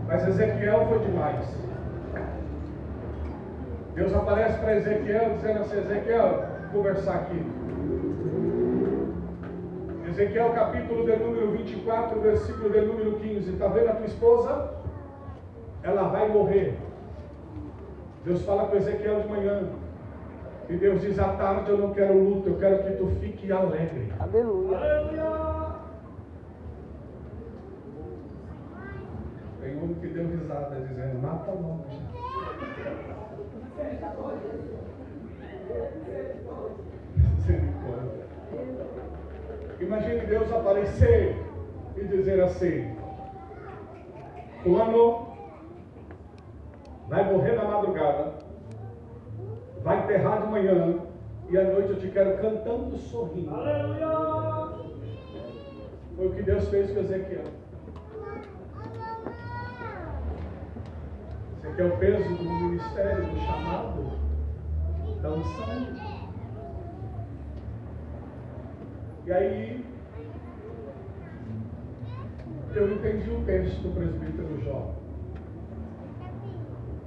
Mas 0.09 0.27
Ezequiel 0.27 0.87
foi 0.89 0.99
demais. 0.99 1.47
Deus 3.95 4.13
aparece 4.13 4.59
para 4.59 4.75
Ezequiel 4.75 5.37
dizendo 5.37 5.61
assim, 5.61 5.79
Ezequiel, 5.79 6.45
conversar 6.73 7.15
aqui. 7.15 7.61
Ezequiel 10.21 10.53
capítulo 10.53 11.07
de 11.07 11.17
número 11.17 11.51
24, 11.53 12.21
versículo 12.21 12.69
de 12.69 12.83
número 12.83 13.19
15. 13.21 13.53
Está 13.53 13.69
vendo 13.69 13.89
a 13.89 13.95
tua 13.95 14.05
esposa? 14.05 14.75
Ela 15.83 16.09
vai 16.09 16.29
morrer. 16.29 16.77
Deus 18.23 18.45
fala 18.45 18.67
com 18.67 18.77
Ezequiel 18.77 19.23
de 19.23 19.29
manhã. 19.29 19.71
E 20.69 20.77
Deus 20.77 21.01
diz, 21.01 21.19
à 21.19 21.33
tarde 21.33 21.71
eu 21.71 21.79
não 21.79 21.95
quero 21.95 22.23
luto, 22.23 22.51
eu 22.51 22.59
quero 22.59 22.85
que 22.85 22.99
tu 22.99 23.07
fique 23.19 23.51
alegre. 23.51 24.13
Aleluia. 24.21 24.79
Tem 29.63 29.83
um 29.83 29.95
que 29.95 30.07
deu 30.07 30.29
risada 30.29 30.81
dizendo, 30.83 31.23
mata 31.23 31.51
logo. 31.51 31.87
Misericórdia. 33.65 34.80
Imagine 39.81 40.27
Deus 40.27 40.53
aparecer 40.53 41.37
e 41.97 42.05
dizer 42.05 42.43
assim: 42.43 42.95
Fulano 44.62 45.29
vai 47.09 47.25
morrer 47.33 47.53
na 47.53 47.64
madrugada, 47.64 48.35
vai 49.83 50.05
enterrar 50.05 50.43
de 50.43 50.49
manhã, 50.49 51.01
e 51.49 51.57
à 51.57 51.64
noite 51.64 51.90
eu 51.90 51.99
te 51.99 52.09
quero 52.09 52.37
cantando, 52.43 52.97
sorrindo. 52.99 53.51
Foi 56.14 56.27
o 56.27 56.35
que 56.35 56.43
Deus 56.43 56.69
fez 56.69 56.90
com 56.93 57.01
Ezequiel. 57.01 57.45
Esse 61.57 61.66
aqui 61.66 61.81
é 61.81 61.85
o 61.87 61.97
peso 61.97 62.35
do 62.35 62.45
ministério, 62.45 63.25
do 63.25 63.40
chamado, 63.40 64.12
da 65.23 65.31
unção. 65.31 66.10
E 69.31 69.33
aí, 69.33 69.87
eu 72.75 72.93
entendi 72.93 73.31
o 73.31 73.45
texto 73.45 73.81
do 73.81 73.95
presbítero 73.95 74.61
Jó. 74.64 74.93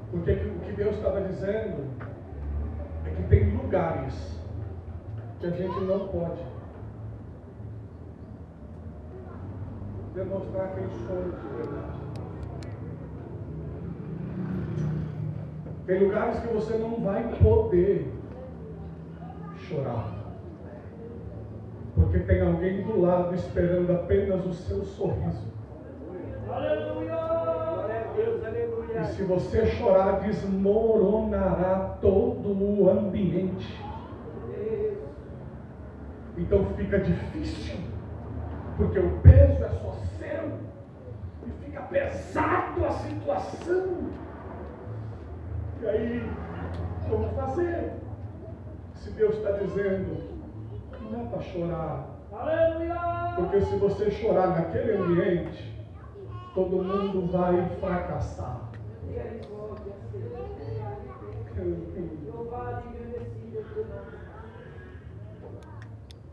Porque 0.09 0.31
o 0.31 0.59
que 0.61 0.71
Deus 0.71 0.95
estava 0.95 1.19
dizendo 1.19 1.83
é 3.05 3.09
que 3.09 3.23
tem 3.23 3.57
lugares 3.57 4.39
que 5.41 5.47
a 5.47 5.49
gente 5.49 5.77
não 5.81 6.07
pode 6.07 6.41
demonstrar 10.15 10.75
quem 10.75 10.87
somos 11.05 11.41
de 11.41 11.47
verdade. 11.57 11.99
Tem 15.85 15.99
lugares 16.05 16.39
que 16.39 16.47
você 16.53 16.77
não 16.77 17.01
vai 17.01 17.35
poder 17.43 18.09
chorar. 19.57 20.22
Porque 22.13 22.31
tem 22.31 22.41
alguém 22.43 22.83
do 22.83 23.01
lado 23.01 23.33
esperando 23.33 23.91
apenas 23.91 24.45
o 24.45 24.53
seu 24.53 24.85
sorriso. 24.85 25.51
Aleluia. 26.47 27.17
E 29.01 29.05
se 29.15 29.23
você 29.23 29.65
chorar, 29.65 30.19
desmoronará 30.19 31.97
todo 31.99 32.49
o 32.49 32.87
ambiente. 32.87 33.83
Então 36.37 36.63
fica 36.75 36.99
difícil, 36.99 37.79
porque 38.77 38.99
o 38.99 39.17
peso 39.21 39.63
é 39.63 39.69
só 39.69 39.93
seu, 40.19 40.51
e 41.47 41.65
fica 41.65 41.81
pesado 41.81 42.85
a 42.85 42.91
situação. 42.91 44.11
E 45.81 45.87
aí, 45.87 46.29
como 47.09 47.27
fazer? 47.29 47.93
Se 48.97 49.09
Deus 49.09 49.35
está 49.37 49.53
dizendo, 49.53 50.32
não 51.13 51.21
é 51.21 51.29
para 51.29 51.41
chorar. 51.41 52.09
Aleluia. 52.31 52.95
Porque 53.35 53.61
se 53.61 53.75
você 53.75 54.11
chorar 54.11 54.47
naquele 54.47 54.97
ambiente, 54.97 55.73
todo 56.55 56.83
mundo 56.83 57.31
vai 57.31 57.69
fracassar. 57.79 58.61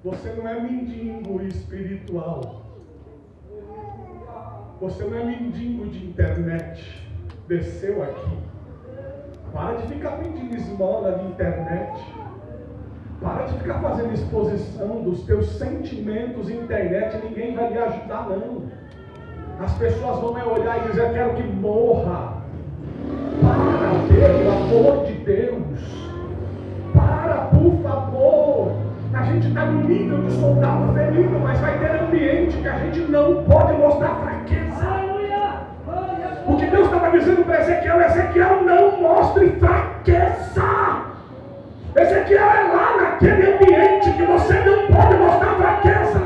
Você 0.03 0.33
não 0.33 0.49
é 0.49 0.61
mendigo 0.61 1.43
espiritual. 1.43 2.63
Você 4.81 5.05
não 5.05 5.19
é 5.19 5.25
mendigo 5.25 5.87
de 5.89 6.07
internet. 6.07 7.07
Desceu 7.47 8.03
aqui. 8.03 8.39
Para 9.53 9.77
de 9.77 9.89
ficar 9.89 10.13
pedindo 10.13 10.57
esmola 10.57 11.19
de 11.19 11.27
internet. 11.27 12.20
Para 13.21 13.45
de 13.45 13.59
ficar 13.59 13.81
fazendo 13.81 14.15
exposição 14.15 15.03
dos 15.03 15.23
teus 15.25 15.47
sentimentos 15.59 16.49
na 16.49 16.55
internet. 16.55 17.21
Ninguém 17.23 17.55
vai 17.55 17.71
lhe 17.71 17.79
ajudar, 17.79 18.29
não. 18.31 18.63
As 19.63 19.75
pessoas 19.75 20.21
vão 20.21 20.33
me 20.33 20.43
olhar 20.43 20.79
e 20.79 20.89
dizer: 20.89 21.13
quero 21.13 21.35
que 21.35 21.43
morra. 21.43 22.41
Para, 23.43 24.09
pelo 24.09 24.51
amor 24.51 25.07
de 25.07 25.13
Deus. 25.13 26.11
Para, 26.95 27.35
por 27.49 27.83
favor. 27.83 28.73
A 29.13 29.23
gente 29.25 29.49
está 29.49 29.67
no 29.67 29.87
nível 29.87 30.23
de 30.23 30.33
soldado 30.33 30.95
ferido, 30.95 31.39
mas 31.41 31.59
vai 31.61 31.79
ter 31.79 32.01
ambiente 32.01 32.57
que 32.57 32.69
a 32.69 32.79
gente 32.79 33.01
não 33.01 33.45
pode 33.45 33.73
mostrar 33.75 34.15
fraqueza. 34.15 35.01
O 36.47 36.57
que 36.57 36.67
Deus 36.67 36.87
estava 36.87 37.11
dizendo 37.11 37.45
para 37.45 37.61
Ezequiel, 37.61 38.01
Ezequiel 38.01 38.63
não 38.65 39.01
mostre 39.03 39.51
fraqueza. 39.59 41.10
Ezequiel 41.97 42.45
é 42.45 42.63
lá 42.73 42.97
naquele 42.97 43.55
ambiente 43.55 44.13
que 44.13 44.23
você 44.23 44.55
não 44.61 44.87
pode 44.87 45.17
mostrar 45.17 45.55
fraqueza. 45.57 46.23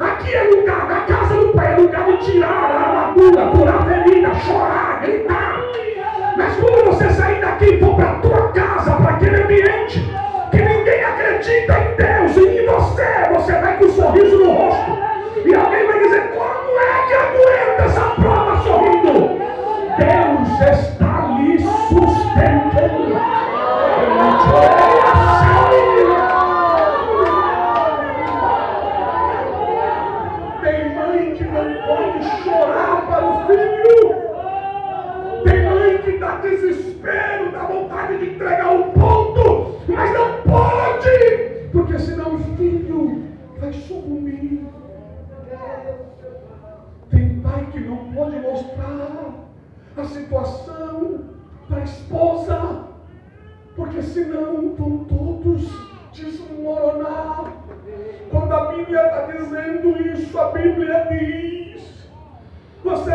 Aqui 0.00 0.34
é 0.34 0.42
lugar, 0.42 0.88
na 0.88 1.00
casa 1.02 1.34
do 1.36 1.52
Pai, 1.52 1.72
é 1.72 1.76
lugar 1.76 2.04
de 2.04 2.16
tirar 2.18 2.48
a 2.48 2.80
armadura, 2.80 3.46
curar 3.46 3.74
a 3.76 3.82
ferida, 3.82 4.34
chorar, 4.34 5.00
gritar. 5.02 5.62
Mas 6.36 6.56
quando 6.56 6.84
você 6.86 7.10
sair 7.10 7.40
daqui 7.40 7.74
e 7.74 7.80
for 7.80 7.94
para 7.94 8.10
a 8.10 8.14
tua 8.14 8.52
casa, 8.52 8.90
para 8.96 9.10
aquele 9.12 9.42
ambiente 9.42 10.00
que 10.50 10.56
ninguém 10.62 11.04
acredita 11.04 11.78
em 11.78 11.96
Deus 11.96 12.36
e 12.36 12.58
em 12.58 12.66
você, 12.66 13.28
você 13.32 13.52
vai 13.52 13.76
com 13.76 13.84
um 13.84 13.90
sorriso 13.90 14.36
no 14.36 14.52
rosto. 14.52 14.98
E 15.44 15.54
alguém 15.54 15.86
vai 15.86 15.98
dizer, 16.00 16.32
como 16.32 16.78
é 16.80 17.06
que 17.06 17.14
aguenta 17.14 17.84
essa 17.84 18.00
prova 18.20 18.62
sorrindo? 18.62 19.38
Deus 19.96 20.60
está 20.60 21.38
lhe 21.38 21.58
sustentando. 21.60 23.47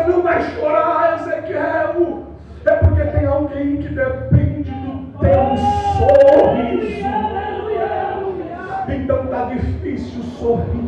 Não 0.06 0.22
vai 0.22 0.42
chorar, 0.42 1.20
Ezequiel, 1.20 2.24
é 2.66 2.72
porque 2.76 3.04
tem 3.04 3.26
alguém 3.26 3.78
que 3.78 3.88
depende 3.88 4.70
do 4.70 5.18
teu 5.18 5.56
sorriso. 5.98 7.04
Então 8.88 9.24
está 9.24 9.44
difícil 9.46 10.22
sorrir. 10.38 10.84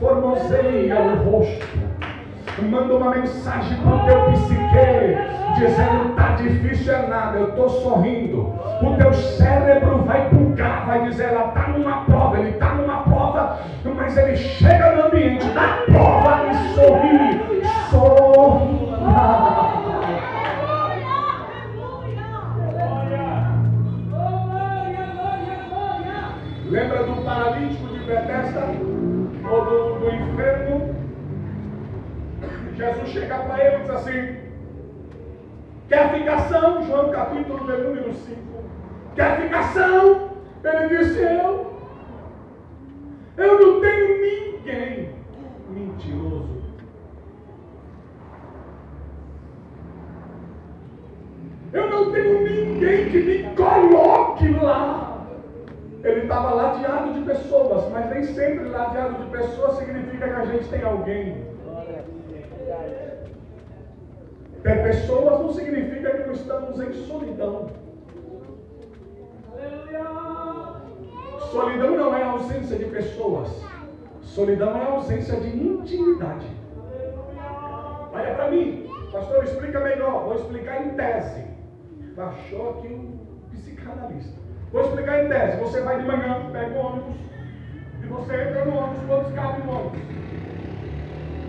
Formoseia 0.00 0.98
o 1.00 1.30
rosto. 1.30 1.83
Manda 2.62 2.94
uma 2.94 3.10
mensagem 3.10 3.76
para 3.78 3.96
o 3.96 4.04
teu 4.04 4.32
psique, 4.32 5.18
dizendo: 5.56 6.10
está 6.10 6.30
difícil 6.36 6.94
é 6.94 7.06
nada, 7.08 7.38
eu 7.38 7.48
estou 7.48 7.68
sorrindo. 7.68 8.54
O 8.80 8.96
teu 8.96 9.12
cérebro 9.12 10.04
vai 10.04 10.28
bugar, 10.28 10.86
vai 10.86 11.02
dizer: 11.08 11.30
ela 11.30 11.48
está 11.48 11.68
numa 11.68 12.04
prova, 12.04 12.38
ele 12.38 12.50
está 12.50 12.74
numa 12.74 13.02
prova, 13.02 13.58
mas 13.96 14.16
ele 14.16 14.36
chega 14.36 14.92
no 14.92 15.06
ambiente 15.06 15.46
da 15.48 15.78
prova 15.86 16.44
e 16.48 16.74
sorri. 16.74 17.53
Jesus 32.76 33.08
chega 33.10 33.38
para 33.38 33.64
ele 33.64 33.76
e 33.76 33.80
diz 33.80 33.90
assim: 33.90 34.36
Quer 35.88 36.12
ficação? 36.12 36.82
João 36.84 37.10
capítulo 37.10 37.60
de 37.60 37.82
número 37.82 38.12
5. 38.12 38.40
Quer 39.14 39.40
ficação? 39.42 40.30
Ele 40.64 40.98
disse: 40.98 41.20
Eu. 41.20 41.74
Eu 43.36 43.60
não 43.60 43.80
tenho 43.80 44.20
ninguém 44.20 45.10
mentiroso. 45.68 46.62
Eu 51.72 51.90
não 51.90 52.12
tenho 52.12 52.42
ninguém 52.42 53.10
que 53.10 53.18
me 53.18 53.54
coloque 53.56 54.48
lá. 54.48 55.26
Ele 56.02 56.20
estava 56.20 56.54
ladeado 56.54 57.14
de 57.14 57.20
pessoas, 57.22 57.90
mas 57.90 58.10
nem 58.10 58.24
sempre 58.24 58.68
ladeado 58.68 59.24
de 59.24 59.30
pessoas 59.30 59.78
significa 59.78 60.28
que 60.28 60.34
a 60.34 60.44
gente 60.44 60.68
tem 60.68 60.82
alguém. 60.82 61.53
Ter 64.62 64.82
pessoas 64.82 65.40
não 65.40 65.52
significa 65.52 66.10
que 66.10 66.26
não 66.26 66.32
estamos 66.32 66.80
em 66.80 66.92
solidão. 67.06 67.68
Solidão 71.50 71.96
não 71.96 72.16
é 72.16 72.22
ausência 72.22 72.78
de 72.78 72.86
pessoas. 72.86 73.62
Solidão 74.22 74.76
é 74.76 74.84
ausência 74.86 75.38
de 75.38 75.48
intimidade. 75.48 76.46
Olha 78.12 78.34
para 78.34 78.50
mim, 78.50 78.88
pastor, 79.12 79.44
explica 79.44 79.80
melhor. 79.80 80.24
Vou 80.24 80.34
explicar 80.34 80.86
em 80.86 80.90
tese. 80.90 81.44
Baixou 82.16 82.70
aqui 82.70 82.88
um 82.88 83.18
psicanalista. 83.52 84.34
Vou 84.72 84.82
explicar 84.82 85.24
em 85.24 85.28
tese. 85.28 85.58
Você 85.58 85.80
vai 85.82 86.00
de 86.00 86.06
manhã, 86.06 86.50
pega 86.50 86.74
o 86.74 86.86
ônibus, 86.86 87.16
e 88.02 88.06
você 88.06 88.34
entra 88.34 88.64
no 88.64 88.78
ônibus, 88.78 89.06
quantos 89.06 89.32
cabem 89.34 89.66
no 89.66 89.72
ônibus? 89.72 90.23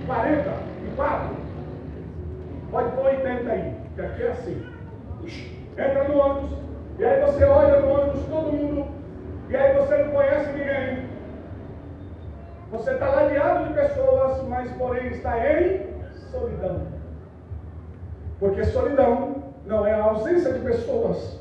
44? 0.05 1.35
Pode 2.71 2.91
pôr 2.95 3.05
80 3.05 3.51
aí, 3.51 3.75
que 3.95 4.01
aqui 4.01 4.23
é 4.23 4.31
assim. 4.31 4.65
Entra 5.77 6.03
no 6.05 6.17
ônibus, 6.17 6.57
e 6.97 7.05
aí 7.05 7.21
você 7.21 7.43
olha 7.43 7.79
no 7.79 7.89
ônibus, 7.89 8.25
todo 8.25 8.51
mundo, 8.51 8.87
e 9.49 9.55
aí 9.55 9.77
você 9.77 9.97
não 9.97 10.11
conhece 10.11 10.51
ninguém. 10.51 11.05
Você 12.71 12.91
está 12.91 13.07
ladeado 13.09 13.67
de 13.67 13.73
pessoas, 13.73 14.43
mas 14.47 14.71
porém 14.73 15.07
está 15.07 15.37
em 15.39 15.87
solidão. 16.31 16.87
Porque 18.39 18.63
solidão 18.65 19.43
não 19.65 19.85
é 19.85 19.93
a 19.93 20.03
ausência 20.03 20.53
de 20.53 20.59
pessoas, 20.59 21.39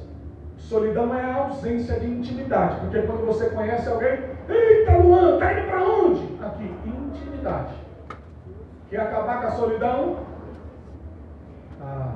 Solidão 0.69 1.15
é 1.15 1.21
a 1.21 1.35
ausência 1.45 2.01
de 2.01 2.07
intimidade. 2.07 2.81
Porque 2.81 3.03
quando 3.03 3.27
você 3.27 3.51
conhece 3.51 3.89
alguém, 3.89 4.19
eita 4.49 4.97
Luan, 4.97 5.39
tá 5.39 5.53
indo 5.53 5.67
para 5.69 5.85
onde? 5.85 6.23
Aqui, 6.43 6.75
intimidade. 6.87 7.75
Quer 8.95 9.01
acabar 9.01 9.41
com 9.41 9.47
a 9.49 9.51
solidão? 9.51 10.17
Ah. 11.83 12.13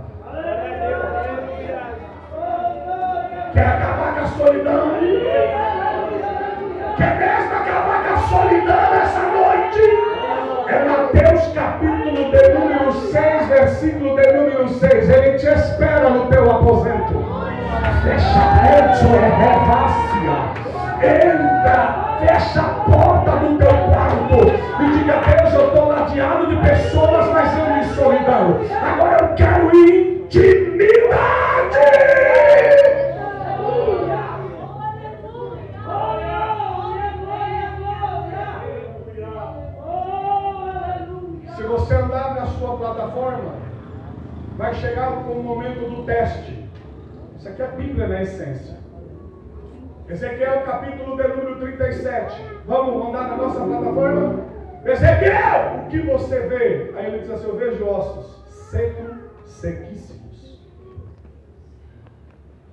Quer 3.52 3.66
acabar 3.66 4.14
com 4.14 4.20
a 4.20 4.26
solidão? 4.26 4.90
Quer 6.96 7.18
mesmo 7.18 7.56
acabar 7.56 8.04
com 8.04 8.14
a 8.14 8.18
solidão 8.18 8.94
essa 8.94 9.22
noite? 9.22 9.82
É 10.68 10.84
Mateus 10.84 11.52
capítulo 11.52 12.30
de 12.30 12.48
número 12.54 12.92
6, 12.92 13.48
versículo 13.48 14.14
de 14.14 14.32
número 14.34 14.68
6. 14.68 15.10
Ele 15.10 15.36
te 15.36 15.46
espera 15.46 16.10
no 16.10 16.26
teu 16.28 16.48
aposento 16.48 17.24
fechamento 18.04 19.16
é 19.16 19.28
revácia. 19.36 20.36
Entra, 21.02 22.18
fecha 22.20 22.60
a 22.60 22.68
porta 22.88 23.32
do 23.32 23.58
teu 23.58 23.68
quarto 23.68 24.67
Bíblia 47.78 48.08
na 48.08 48.22
essência. 48.22 48.76
Ezequiel 50.08 50.62
capítulo 50.62 51.16
de 51.16 51.28
número 51.28 51.56
37. 51.60 52.42
Vamos 52.66 53.08
andar 53.08 53.28
na 53.28 53.36
nossa 53.36 53.60
plataforma? 53.60 54.44
Ezequiel, 54.84 55.84
o 55.84 55.88
que 55.88 56.00
você 56.00 56.40
vê? 56.40 56.92
Aí 56.96 57.06
ele 57.06 57.20
diz 57.20 57.30
assim: 57.30 57.48
Eu 57.48 57.56
vejo 57.56 57.86
ossos 57.86 58.44
secos, 58.70 59.16
sequíssimos. 59.46 60.60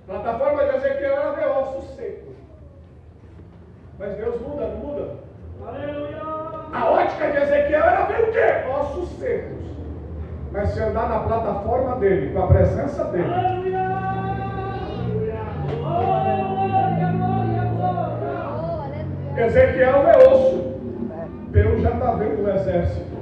Plataforma 0.06 0.64
de 0.64 0.76
Ezequiel 0.76 1.12
ela 1.12 1.32
vê 1.32 1.44
ossos 1.46 1.94
secos. 1.94 2.34
Mas 3.98 4.16
Deus 4.16 4.40
muda, 4.40 4.68
não 4.68 4.76
muda? 4.78 5.14
Aleluia! 5.66 6.22
A 6.72 6.90
ótica 6.90 7.30
de 7.30 7.36
Ezequiel 7.36 7.84
era 7.84 8.04
ver 8.06 8.28
o 8.28 8.32
quê? 8.32 8.68
Ossos 8.80 9.08
secos. 9.18 9.66
Mas 10.50 10.70
se 10.70 10.80
andar 10.80 11.08
na 11.08 11.20
plataforma 11.20 11.96
dele, 11.96 12.32
com 12.32 12.42
a 12.42 12.46
presença 12.48 13.04
dele. 13.04 13.32
Aleluia! 13.32 13.95
Ezequiel 19.36 20.08
é 20.08 20.28
osso. 20.28 20.74
Deus 21.50 21.82
já 21.82 21.90
está 21.90 22.12
vendo 22.12 22.44
o 22.44 22.50
exército. 22.50 23.16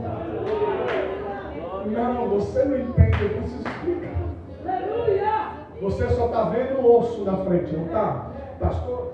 Não, 1.87 2.29
você 2.29 2.65
não 2.65 2.79
entende, 2.79 3.23
eu 3.23 3.31
preciso 3.31 3.69
explicar. 3.69 4.15
Você 5.81 6.09
só 6.11 6.27
está 6.27 6.45
vendo 6.45 6.81
o 6.81 6.99
osso 6.99 7.25
na 7.25 7.37
frente, 7.39 7.77
não 7.77 7.87
está? 7.87 8.31
Pastor, 8.59 9.13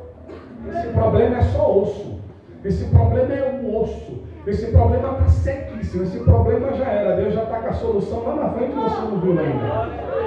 esse 0.69 0.89
problema 0.89 1.39
é 1.39 1.43
só 1.43 1.79
osso. 1.79 2.21
Esse 2.65 2.85
problema 2.85 3.35
é 3.35 3.61
um 3.63 3.77
osso. 3.81 4.23
Esse 4.47 4.67
problema 4.71 5.13
está 5.13 5.29
sequíssimo. 5.29 6.05
Esse 6.05 6.21
problema 6.21 6.73
já 6.75 6.85
era. 6.85 7.17
Deus 7.17 7.35
já 7.35 7.43
está 7.43 7.59
com 7.61 7.69
a 7.69 7.73
solução 7.73 8.25
lá 8.25 8.35
na 8.37 8.51
frente 8.51 8.73
e 8.73 8.75
você 8.75 9.01
não 9.01 9.21
viu 9.21 9.39
ainda. 9.39 10.20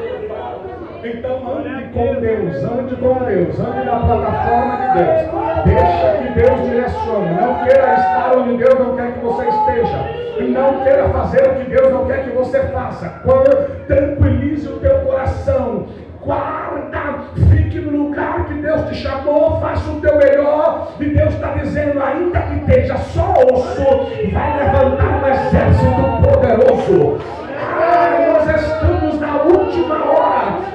Então 1.05 1.35
ande 1.57 1.89
com 1.89 2.15
Deus, 2.21 2.55
ande 2.63 2.95
com 2.95 3.25
Deus, 3.25 3.59
ande 3.59 3.85
na 3.85 3.99
plataforma 3.99 4.77
de 4.77 5.03
Deus. 5.03 5.65
Deixa 5.65 6.17
que 6.17 6.29
Deus 6.33 6.61
direcione. 6.61 7.41
Não 7.41 7.55
queira 7.65 7.93
estar 7.95 8.37
onde 8.37 8.57
Deus 8.57 8.79
não 8.79 8.95
quer 8.95 9.11
que 9.11 9.19
você 9.19 9.49
esteja. 9.49 9.97
E 10.39 10.43
não 10.43 10.81
queira 10.81 11.09
fazer 11.09 11.41
o 11.41 11.55
que 11.55 11.69
Deus 11.69 11.91
não 11.91 12.05
quer 12.05 12.23
que 12.23 12.29
você 12.29 12.59
faça. 12.67 13.09
Quando 13.21 13.85
tranquilize 13.85 14.65
o 14.67 14.79
teu 14.79 14.99
coração. 15.01 15.87
Guarda, 16.23 17.19
fique 17.49 17.79
no 17.79 18.03
lugar 18.03 18.45
que 18.45 18.53
Deus 18.53 18.87
te 18.87 18.95
chamou, 18.95 19.59
faça 19.59 19.91
o 19.91 19.99
teu 19.99 20.15
melhor. 20.15 20.93
E 20.97 21.09
Deus 21.09 21.33
está 21.33 21.49
dizendo, 21.49 22.01
ainda 22.01 22.39
que 22.39 22.59
esteja 22.59 22.95
só 22.97 23.33
osso, 23.51 24.09
vai 24.31 24.57
levantar 24.57 25.21
um 25.21 25.27
exército 25.27 25.91
poderoso. 26.23 27.17
Ah, 27.59 28.45
nós 28.45 28.61
estamos 28.61 29.19
na 29.19 29.41
última. 29.41 30.02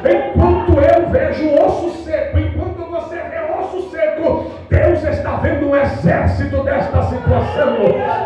Enquanto 0.05 0.73
eu 0.79 1.09
vejo 1.11 1.55
osso 1.55 2.05
seco, 2.05 2.39
enquanto 2.39 2.91
você 2.91 3.17
vê 3.17 3.41
osso 3.59 3.91
seco, 3.91 4.51
Deus 4.69 5.03
está 5.03 5.37
vendo 5.37 5.69
um 5.69 5.77
exército 5.77 6.63
desta 6.63 7.03
situação. 7.05 7.77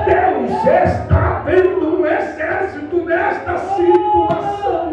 Deus 0.04 0.66
está 0.66 1.42
vendo 1.44 2.00
um 2.00 2.06
exército 2.06 3.00
desta 3.06 3.58
situação. 3.58 4.92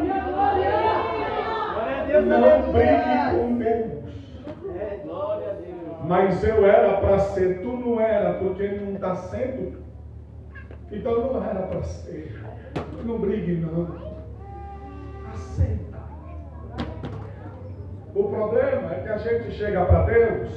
Não 2.26 2.72
brigue 2.72 3.32
com 3.32 3.58
Deus. 3.58 4.00
Mas 6.06 6.44
eu 6.44 6.66
era 6.66 6.98
para 6.98 7.20
ser, 7.20 7.62
tu 7.62 7.78
não 7.78 8.00
era, 8.00 8.34
porque 8.34 8.68
não 8.68 8.94
está 8.94 9.16
sendo. 9.16 9.78
Então 10.92 11.34
não 11.34 11.44
era 11.44 11.62
para 11.68 11.84
ser. 11.84 12.42
Não 13.04 13.20
brigue 13.20 13.58
não. 13.58 13.96
Aceita. 15.32 15.89
O 18.20 18.24
problema 18.26 18.92
é 18.94 19.02
que 19.02 19.10
a 19.10 19.18
gente 19.18 19.52
chega 19.52 19.86
para 19.86 20.04
Deus 20.04 20.50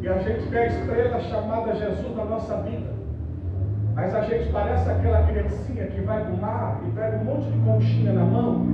E 0.00 0.08
a 0.08 0.18
gente 0.18 0.48
vê 0.48 0.58
a 0.58 0.66
estrela 0.66 1.20
chamada 1.20 1.76
Jesus 1.76 2.16
na 2.16 2.24
nossa 2.24 2.56
vida. 2.62 2.90
Mas 3.94 4.12
a 4.16 4.22
gente 4.22 4.50
parece 4.50 4.90
aquela 4.90 5.24
criancinha 5.28 5.86
que 5.86 6.00
vai 6.00 6.24
do 6.24 6.36
mar 6.38 6.80
e 6.84 6.90
pega 6.90 7.18
um 7.18 7.24
monte 7.24 7.48
de 7.52 7.58
conchinha 7.60 8.12
na 8.12 8.24
mão. 8.24 8.66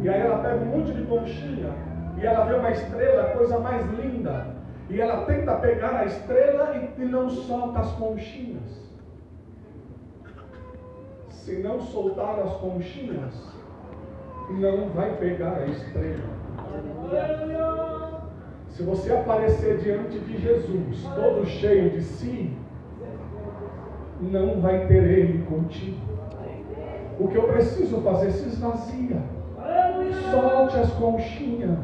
E 0.00 0.08
aí 0.08 0.20
ela 0.20 0.38
pega 0.44 0.62
um 0.62 0.66
monte 0.66 0.92
de 0.92 1.02
conchinha 1.06 1.72
e 2.16 2.24
ela 2.24 2.44
vê 2.44 2.54
uma 2.54 2.70
estrela, 2.70 3.30
coisa 3.36 3.58
mais 3.58 3.84
linda. 3.98 4.46
E 4.88 5.00
ela 5.00 5.24
tenta 5.24 5.56
pegar 5.56 5.96
a 5.96 6.04
estrela 6.04 6.76
e 6.96 7.04
não 7.04 7.28
solta 7.28 7.80
as 7.80 7.90
conchinhas. 7.94 8.78
Se 11.30 11.56
não 11.56 11.80
soltar 11.80 12.38
as 12.38 12.52
conchinhas, 12.58 13.57
não 14.50 14.88
vai 14.88 15.14
pegar 15.16 15.58
a 15.58 15.66
estrela. 15.66 16.38
Se 18.70 18.82
você 18.82 19.12
aparecer 19.12 19.78
diante 19.78 20.18
de 20.18 20.38
Jesus, 20.38 21.04
todo 21.14 21.46
cheio 21.46 21.90
de 21.90 22.02
si, 22.02 22.52
não 24.20 24.60
vai 24.60 24.86
ter 24.86 25.02
ele 25.02 25.44
contigo. 25.46 25.96
O 27.18 27.28
que 27.28 27.36
eu 27.36 27.48
preciso 27.48 28.02
fazer 28.02 28.30
se 28.30 28.48
esvazia. 28.48 29.22
Solte 30.30 30.78
as 30.78 30.92
conchinhas 30.92 31.78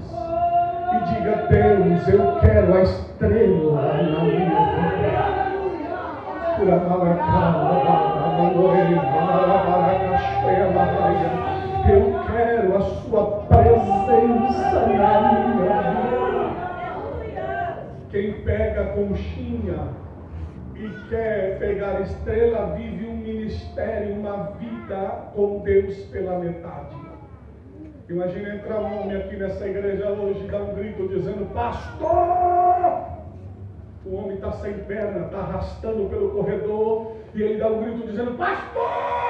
e 0.92 1.14
diga: 1.14 1.46
Deus, 1.48 2.06
eu 2.08 2.36
quero 2.40 2.74
a 2.74 2.82
estrela 2.82 3.82
na 3.82 3.94
minha 4.24 4.30
vida. 4.30 4.54
Eu 6.60 6.66
quero 6.66 6.74
a 6.74 6.78
sua 12.84 13.44
presença 13.48 14.80
na 14.80 14.86
minha 14.86 15.20
vida. 15.30 16.54
Quem 18.10 18.32
pega 18.42 18.84
conchinha 18.92 19.88
e 20.74 21.08
quer 21.08 21.58
pegar 21.58 22.00
estrela 22.02 22.74
vive 22.76 23.06
um 23.06 23.16
ministério, 23.16 24.14
uma 24.14 24.50
vida 24.58 25.30
com 25.34 25.60
Deus 25.60 25.96
pela 26.06 26.38
metade. 26.38 26.94
Imagina 28.08 28.54
entrar 28.56 28.80
um 28.80 29.00
homem 29.00 29.16
aqui 29.16 29.36
nessa 29.36 29.66
igreja 29.66 30.10
hoje 30.10 30.44
e 30.44 30.48
dar 30.48 30.60
um 30.60 30.74
grito 30.74 31.08
dizendo: 31.08 31.52
Pastor! 31.54 33.14
O 34.04 34.16
homem 34.16 34.34
está 34.34 34.52
sem 34.52 34.74
perna, 34.80 35.24
está 35.24 35.38
arrastando 35.38 36.08
pelo 36.10 36.30
corredor 36.30 37.12
e 37.34 37.42
ele 37.42 37.58
dá 37.58 37.68
um 37.68 37.82
grito 37.82 38.06
dizendo: 38.06 38.36
Pastor! 38.36 39.23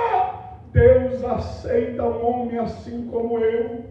Deus 0.75 1.25
aceita 1.25 2.03
um 2.03 2.27
homem 2.27 2.59
assim 2.59 3.09
como 3.09 3.39
eu. 3.39 3.85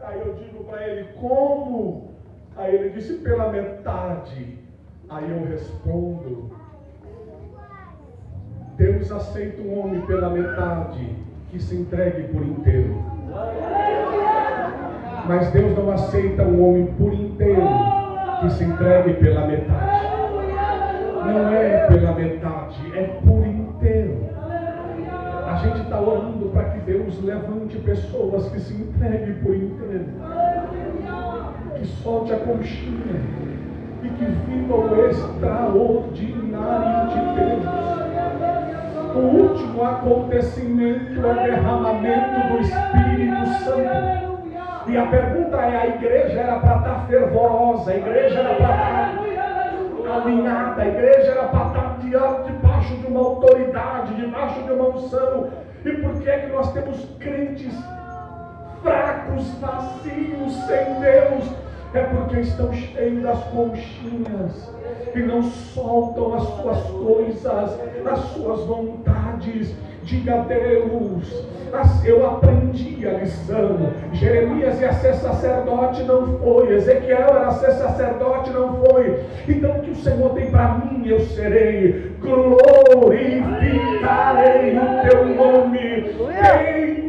Aí 0.00 0.20
eu 0.20 0.34
digo 0.34 0.62
para 0.62 0.86
ele: 0.86 1.08
Como? 1.20 2.12
Aí 2.56 2.72
ele 2.72 2.90
disse: 2.90 3.14
Pela 3.14 3.50
metade. 3.50 4.58
Aí 5.08 5.28
eu 5.28 5.44
respondo: 5.44 6.52
Deus 8.76 9.10
aceita 9.10 9.60
um 9.60 9.80
homem 9.80 10.00
pela 10.02 10.30
metade 10.30 11.16
que 11.50 11.60
se 11.60 11.74
entregue 11.74 12.32
por 12.32 12.46
inteiro. 12.46 12.94
Mas 15.26 15.50
Deus 15.50 15.76
não 15.76 15.90
aceita 15.90 16.44
um 16.44 16.64
homem 16.64 16.86
por 16.94 17.12
inteiro 17.12 17.68
que 18.40 18.50
se 18.50 18.64
entregue 18.64 19.14
pela 19.14 19.48
metade. 19.48 20.06
Não 21.26 21.52
é 21.52 21.86
pela 21.88 22.12
metade, 22.12 22.98
é 22.98 23.02
por 23.24 23.38
inteiro. 23.38 23.51
Gente 25.62 25.82
está 25.82 26.00
orando 26.00 26.50
para 26.52 26.70
que 26.70 26.80
Deus 26.80 27.22
levante 27.22 27.78
pessoas 27.78 28.48
que 28.48 28.58
se 28.58 28.74
entreguem 28.74 29.34
por 29.34 29.54
inteiro. 29.54 30.06
Que 31.76 31.86
solte 31.86 32.32
a 32.32 32.38
conchinha 32.38 33.20
e 34.02 34.08
que 34.08 34.24
viva 34.24 34.74
o 34.74 35.06
extraordinário 35.06 37.10
de 37.10 37.20
Deus. 37.38 37.64
O 39.14 39.18
último 39.18 39.84
acontecimento 39.84 41.24
é 41.24 41.30
o 41.30 41.34
derramamento 41.34 42.48
do 42.48 42.58
Espírito 42.60 43.46
Santo. 43.64 44.42
E 44.88 44.96
a 44.96 45.06
pergunta 45.06 45.58
é: 45.58 45.76
a 45.76 45.86
igreja 45.86 46.40
era 46.40 46.58
para 46.58 46.78
estar 46.78 47.06
fervorosa, 47.06 47.92
a 47.92 47.96
igreja 47.96 48.40
era 48.40 48.56
para 48.56 48.74
estar 48.74 49.14
alinhada, 50.12 50.82
a 50.82 50.88
igreja 50.88 51.30
era 51.30 51.44
para 51.44 51.68
estar 51.68 51.98
debaixo 52.82 52.96
de 52.96 53.06
uma 53.06 53.20
autoridade, 53.20 54.14
debaixo 54.14 54.62
de 54.62 54.72
uma 54.72 54.88
unção. 54.88 55.48
E 55.84 55.92
por 55.92 56.20
que 56.20 56.28
é 56.28 56.38
que 56.38 56.52
nós 56.52 56.72
temos 56.72 57.06
crentes 57.18 57.72
fracos, 58.82 59.48
vazios, 59.60 60.54
sem 60.66 61.00
Deus? 61.00 61.62
É 61.94 62.02
porque 62.04 62.40
estão 62.40 62.72
cheios 62.72 63.22
das 63.22 63.38
conchinhas 63.44 64.72
e 65.14 65.18
não 65.20 65.42
soltam 65.42 66.34
as 66.34 66.42
suas 66.42 66.82
coisas, 66.82 67.80
as 68.06 68.18
suas 68.32 68.64
vontades. 68.64 69.74
Diga 70.04 70.40
a 70.40 70.44
Deus, 70.44 71.46
eu 72.04 72.26
aprendi 72.26 73.06
a 73.06 73.12
lição. 73.18 73.78
Jeremias 74.12 74.80
ia 74.80 74.92
ser 74.94 75.14
sacerdote, 75.14 76.02
não 76.02 76.38
foi. 76.38 76.74
Ezequiel 76.74 77.28
era 77.28 77.52
ser 77.52 77.72
sacerdote, 77.72 78.50
não 78.50 78.82
foi. 78.84 79.24
Então 79.46 79.76
o 79.76 79.82
que 79.82 79.90
o 79.92 79.96
Senhor 79.96 80.30
tem 80.30 80.50
para 80.50 80.78
mim, 80.78 81.06
eu 81.06 81.20
serei. 81.20 82.11
Glorificarei 82.22 84.78
o 84.78 85.02
teu 85.02 85.26
nome. 85.26 85.82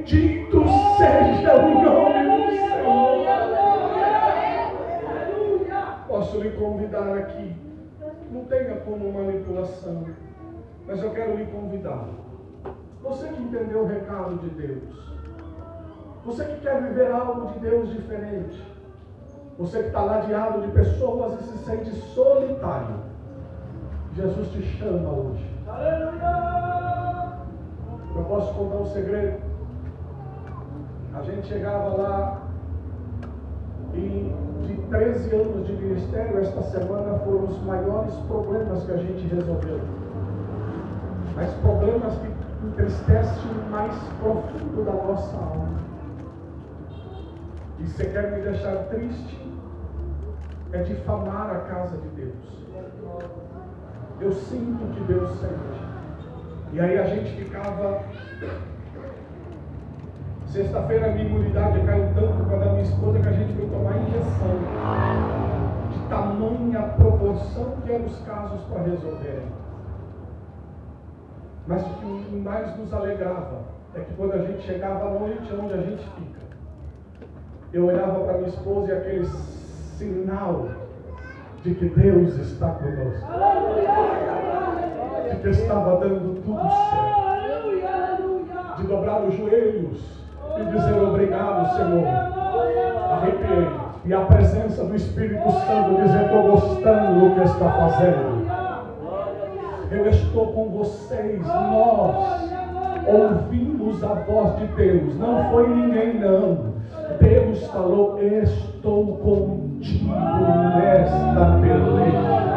Bendito 0.03 0.65
seja 0.97 1.55
o 1.55 1.81
nome 1.81 2.21
do 2.25 2.49
Senhor. 2.49 3.25
Posso 6.07 6.41
lhe 6.41 6.49
convidar 6.51 7.15
aqui. 7.15 7.55
Não 8.31 8.45
tenha 8.45 8.77
como 8.77 9.13
manipulação. 9.13 10.07
Mas 10.87 11.03
eu 11.03 11.11
quero 11.11 11.37
lhe 11.37 11.45
convidar. 11.45 12.07
Você 13.03 13.27
que 13.27 13.43
entendeu 13.43 13.83
o 13.83 13.85
recado 13.85 14.37
de 14.37 14.49
Deus. 14.49 15.13
Você 16.25 16.43
que 16.45 16.61
quer 16.61 16.81
viver 16.81 17.11
algo 17.11 17.53
de 17.53 17.59
Deus 17.59 17.91
diferente. 17.91 18.59
Você 19.59 19.79
que 19.79 19.87
está 19.87 20.01
ladeado 20.01 20.61
de 20.61 20.71
pessoas 20.71 21.39
e 21.39 21.43
se 21.43 21.57
sente 21.59 21.91
solitário. 21.91 23.12
Jesus 24.15 24.47
te 24.51 24.61
chama 24.77 25.09
hoje. 25.09 25.43
Eu 28.15 28.23
posso 28.25 28.53
contar 28.53 28.75
um 28.75 28.85
segredo. 28.85 29.41
A 31.15 31.21
gente 31.23 31.47
chegava 31.47 31.89
lá 31.97 32.41
e 33.95 34.31
de 34.67 34.75
13 34.89 35.35
anos 35.35 35.67
de 35.67 35.73
ministério, 35.73 36.39
esta 36.39 36.61
semana 36.63 37.17
foram 37.19 37.45
os 37.45 37.63
maiores 37.63 38.13
problemas 38.27 38.83
que 38.83 38.91
a 38.91 38.97
gente 38.97 39.27
resolveu. 39.33 39.79
Mas 41.35 41.51
problemas 41.55 42.13
que 42.19 42.67
entristecem 42.67 43.51
o 43.51 43.71
mais 43.71 43.95
profundo 44.19 44.85
da 44.85 44.91
nossa 44.91 45.35
alma. 45.35 45.79
E 47.79 47.87
você 47.87 48.05
quer 48.05 48.31
me 48.31 48.41
deixar 48.41 48.75
triste? 48.89 49.41
É 50.71 50.83
difamar 50.83 51.49
a 51.49 51.59
casa 51.61 51.97
de 51.97 52.07
Deus. 52.09 52.63
Eu 54.23 54.31
sinto 54.31 54.93
que 54.93 55.03
Deus 55.03 55.29
sente. 55.31 55.83
E 56.71 56.79
aí 56.79 56.97
a 56.97 57.03
gente 57.07 57.29
ficava. 57.43 58.03
Sexta-feira 60.45 61.07
a 61.07 61.09
minha 61.09 61.25
imunidade 61.25 61.81
caiu 61.81 62.05
tanto 62.15 62.49
com 62.49 62.55
a 62.55 62.59
minha 62.59 62.83
esposa 62.83 63.19
que 63.19 63.27
a 63.27 63.33
gente 63.33 63.53
foi 63.53 63.67
tomar 63.67 63.97
injeção. 63.97 64.59
De 65.91 66.07
tamanha 66.07 66.81
proporção 66.95 67.75
que 67.83 67.91
eram 67.91 68.05
os 68.05 68.17
casos 68.19 68.61
para 68.61 68.83
resolverem. 68.83 69.47
Mas 71.67 71.85
o 71.85 71.93
que 71.95 72.35
mais 72.37 72.77
nos 72.77 72.93
alegrava 72.93 73.59
é 73.93 73.99
que 73.99 74.13
quando 74.13 74.33
a 74.35 74.45
gente 74.45 74.63
chegava 74.63 75.05
à 75.05 75.19
noite 75.19 75.53
onde 75.53 75.73
a 75.73 75.81
gente 75.81 76.03
fica, 76.11 76.39
eu 77.73 77.87
olhava 77.87 78.23
para 78.23 78.37
minha 78.37 78.47
esposa 78.47 78.89
e 78.89 78.97
aquele 78.97 79.25
sinal 79.25 80.82
de 81.63 81.73
que 81.75 81.85
Deus 81.85 82.37
está 82.39 82.69
conosco. 82.71 83.25
De 85.29 85.35
que 85.37 85.49
estava 85.49 85.97
dando 85.97 86.41
tudo 86.43 86.61
certo. 86.89 87.23
De 88.77 88.87
dobrar 88.87 89.21
os 89.23 89.33
joelhos 89.35 90.23
e 90.59 90.65
dizer 90.65 91.01
obrigado, 91.01 91.75
Senhor. 91.77 92.05
Arrepiei. 93.11 93.69
E 94.05 94.13
a 94.13 94.25
presença 94.25 94.83
do 94.83 94.93
Espírito 94.95 95.49
Santo 95.51 96.01
dizer: 96.01 96.25
estou 96.25 96.51
gostando 96.51 97.21
do 97.21 97.35
que 97.35 97.41
está 97.41 97.71
fazendo. 97.71 98.43
Eu 99.89 100.09
estou 100.09 100.47
com 100.51 100.69
vocês. 100.69 101.39
Nós 101.47 102.51
ouvimos 103.07 104.03
a 104.03 104.13
voz 104.15 104.57
de 104.57 104.67
Deus. 104.67 105.15
Não 105.17 105.49
foi 105.51 105.69
ninguém, 105.69 106.19
não. 106.19 106.73
Deus 107.21 107.65
falou: 107.67 108.21
Estou 108.21 109.15
nesta 109.91 111.45
beleza. 111.61 112.53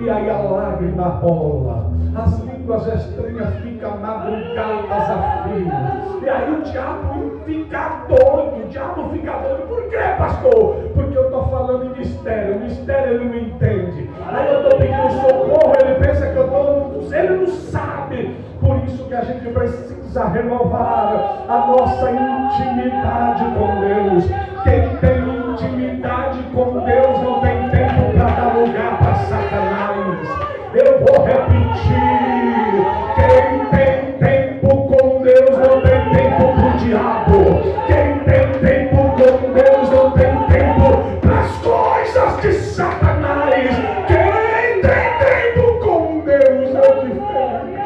E 0.00 0.10
aí 0.10 0.30
a 0.30 0.38
lágrima 0.38 1.08
rola. 1.08 1.90
As 2.16 2.40
línguas 2.40 2.86
estranhas 2.86 3.54
ficam 3.56 3.98
madrugadas 3.98 5.10
a 5.10 5.44
fio. 5.44 6.24
E 6.24 6.28
aí 6.28 6.52
o 6.52 6.62
diabo 6.62 7.40
fica 7.44 8.06
doido. 8.08 8.64
O 8.64 8.68
diabo 8.68 9.10
fica 9.10 9.32
doido. 9.32 9.68
Por 9.68 9.88
quê, 9.88 9.98
pastor? 10.18 10.90
Porque 10.94 11.16
eu 11.16 11.24
estou 11.26 11.44
falando 11.48 11.84
em 11.84 11.98
mistério. 11.98 12.56
O 12.56 12.60
mistério 12.60 13.14
ele 13.14 13.24
não 13.28 13.36
entende. 13.36 14.10
Aí 14.26 14.52
eu 14.52 14.62
estou 14.62 14.78
pedindo 14.78 15.10
socorro. 15.20 15.72
Ele 15.80 15.94
pensa 16.04 16.26
que 16.26 16.36
eu 16.36 16.44
estou. 16.44 17.02
Ele 17.12 17.36
não 17.36 17.46
sabe. 17.46 18.36
Por 18.60 18.76
isso 18.84 19.04
que 19.04 19.14
a 19.14 19.22
gente 19.22 19.48
precisa 19.50 20.24
renovar 20.28 21.44
a 21.48 21.66
nossa 21.66 22.10
intimidade 22.10 23.44
com 23.44 23.80
Deus. 23.80 24.24
Quem 24.64 24.96
tem 24.96 25.39
intimidade 25.60 26.42
com 26.54 26.80
Deus 26.80 27.20
não 27.20 27.40
tem 27.40 27.68
tempo 27.68 28.12
para 28.14 28.30
dar 28.30 28.56
lugar 28.56 28.98
para 28.98 29.14
Satanás. 29.14 30.28
Eu 30.72 31.04
vou 31.04 31.26
repetir. 31.26 32.80
Quem 33.16 33.66
tem 33.66 34.12
tempo 34.18 34.68
com 34.88 35.22
Deus 35.22 35.58
não 35.58 35.80
tem 35.82 36.00
tempo 36.14 36.54
para 36.54 36.66
o 36.66 36.78
diabo. 36.78 37.40
Quem 37.86 38.18
tem 38.20 38.52
tempo 38.60 38.96
com 39.10 39.52
Deus 39.52 39.90
não 39.90 40.10
tem 40.12 40.32
tempo 40.48 41.20
para 41.20 41.40
as 41.40 41.56
coisas 41.58 42.40
de 42.40 42.52
Satanás. 42.52 43.70
Quem 44.06 44.80
tem 44.80 45.18
tempo 45.18 45.78
com 45.80 46.20
Deus 46.20 46.74
é 46.74 47.04
diferente. 47.04 47.80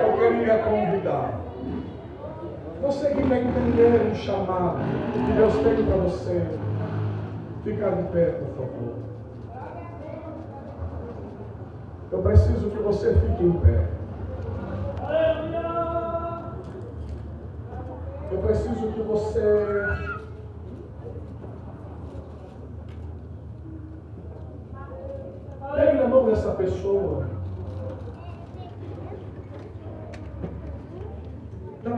Eu 0.00 0.12
queria 0.12 0.58
convidar. 0.58 1.30
Você 2.82 3.08
que 3.08 3.22
quer 3.22 3.38
entender 3.38 4.12
o 4.12 4.14
chamado 4.14 5.05
que 5.24 5.32
Deus 5.32 5.54
tem 5.54 5.84
para 5.84 5.96
você, 5.96 6.46
ficar 7.64 7.90
de 7.90 8.02
pé, 8.12 8.30
por 8.32 8.48
favor. 8.56 8.94
Eu 12.12 12.22
preciso 12.22 12.70
que 12.70 12.78
você 12.78 13.14
fique 13.14 13.44
em 13.44 13.52
pé. 13.52 13.88
Eu 18.30 18.38
preciso 18.38 18.92
que 18.92 19.00
você 19.02 19.86
pegue 25.74 25.98
na 25.98 26.08
mão 26.08 26.26
dessa 26.26 26.52
pessoa. 26.52 27.26
Não, 31.84 31.96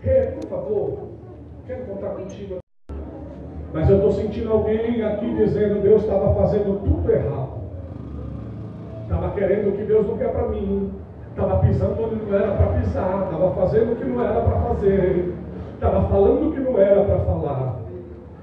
Rê, 0.00 0.32
por 0.32 0.48
favor, 0.48 1.08
quero 1.72 1.86
contar 1.86 2.10
contigo. 2.10 2.58
Mas 3.72 3.88
eu 3.88 3.96
estou 3.96 4.12
sentindo 4.12 4.52
alguém 4.52 5.02
aqui 5.02 5.34
dizendo 5.34 5.80
Deus 5.80 6.02
estava 6.02 6.34
fazendo 6.34 6.80
tudo 6.84 7.10
errado. 7.10 7.62
Estava 9.04 9.30
querendo 9.30 9.70
o 9.70 9.72
que 9.72 9.84
Deus 9.84 10.06
não 10.06 10.18
quer 10.18 10.30
para 10.30 10.48
mim. 10.48 10.92
Estava 11.30 11.60
pisando 11.60 12.02
onde 12.02 12.16
não 12.16 12.34
era 12.34 12.54
para 12.54 12.66
pisar. 12.78 13.24
Estava 13.24 13.50
fazendo 13.54 13.92
o 13.92 13.96
que 13.96 14.04
não 14.04 14.22
era 14.22 14.40
para 14.42 14.60
fazer. 14.60 15.34
Estava 15.74 16.08
falando 16.08 16.48
o 16.48 16.52
que 16.52 16.60
não 16.60 16.78
era 16.78 17.04
para 17.04 17.18
falar. 17.20 17.80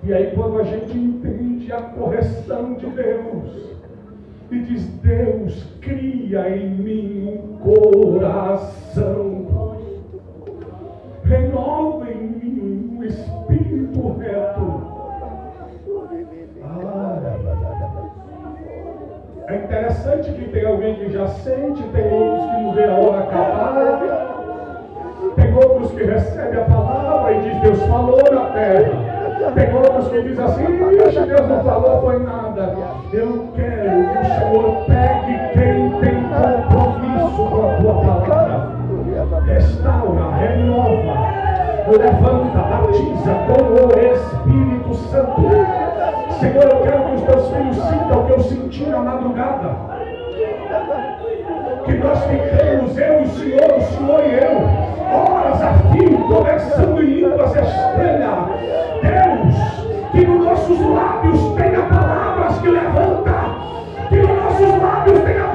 E 0.01 0.13
aí 0.13 0.31
quando 0.35 0.59
a 0.59 0.63
gente 0.63 0.97
entende 0.97 1.71
a 1.71 1.81
correção 1.81 2.73
de 2.73 2.87
Deus 2.87 3.69
e 4.49 4.59
diz, 4.61 4.87
Deus 5.03 5.63
cria 5.79 6.57
em 6.57 6.69
mim 6.71 7.39
um 7.43 7.57
coração. 7.59 9.39
Renova 11.23 12.09
em 12.09 12.23
mim 12.23 12.95
um 12.97 12.98
espírito 13.09 14.17
reto. 14.19 14.99
Ah, 16.63 17.19
é 19.47 19.55
interessante 19.55 20.31
que 20.31 20.49
tem 20.49 20.65
alguém 20.65 20.95
que 20.95 21.11
já 21.11 21.27
sente, 21.27 21.81
tem 21.83 22.13
outros 22.13 22.49
que 22.51 22.61
não 22.61 22.73
vê 22.73 22.85
a 22.85 22.93
hora 22.93 23.19
acabar, 23.19 23.99
tem 25.35 25.53
outros 25.53 25.91
que 25.91 26.03
recebem 26.03 26.59
a 26.59 26.65
palavra 26.65 27.33
e 27.33 27.41
diz 27.41 27.61
Deus 27.61 27.81
falou 27.83 28.21
na 28.31 28.45
terra. 28.51 29.19
Tem 29.55 29.73
outros 29.73 30.09
que 30.09 30.21
dizem 30.21 30.45
assim, 30.45 30.63
Ixi, 31.07 31.21
Deus 31.21 31.47
não 31.47 31.63
falou, 31.63 32.01
foi 32.01 32.19
nada. 32.19 32.75
Eu 33.13 33.47
quero 33.55 34.09
que 34.09 34.17
o 34.17 34.25
Senhor 34.25 34.85
pegue 34.85 35.33
quem 35.53 35.91
tem 36.01 36.19
compromisso 36.67 37.49
com 37.49 37.65
a 37.65 37.75
tua 37.77 37.93
palavra. 38.01 38.79
Restaura, 39.45 40.35
renova, 40.35 41.28
levanta, 41.97 42.59
batiza 42.59 43.33
com 43.47 43.61
o 43.73 43.89
Espírito 43.99 44.93
Santo. 45.09 45.41
Senhor, 46.39 46.63
eu 46.63 46.81
quero 46.83 47.03
que 47.03 47.15
os 47.15 47.21
teus 47.23 47.49
filhos 47.49 47.75
sintam 47.75 48.21
o 48.21 48.25
que 48.25 48.31
eu 48.31 48.39
senti 48.39 48.85
na 48.85 48.99
madrugada. 48.99 49.75
Que 51.85 51.93
nós 51.95 52.19
ficamos, 52.23 52.97
eu 52.97 53.19
e 53.19 53.23
o 53.23 53.29
Senhor, 53.29 53.77
o 53.77 53.81
Senhor 53.81 54.23
e 54.25 54.33
eu, 54.35 54.89
horas 55.13 55.61
a 55.61 55.73
fim, 55.91 56.15
conversando 56.27 57.01
em 57.01 57.05
línguas 57.05 57.55
estranhas. 57.55 58.49
Deus, 59.01 60.11
que 60.11 60.25
nos 60.25 60.45
nossos 60.45 60.79
lábios 60.79 61.53
tenha 61.55 61.81
palavras 61.83 62.59
que 62.59 62.69
levanta, 62.69 63.33
que 64.09 64.15
nos 64.17 64.43
nossos 64.43 64.81
lábios 64.81 65.19
tenha 65.23 65.48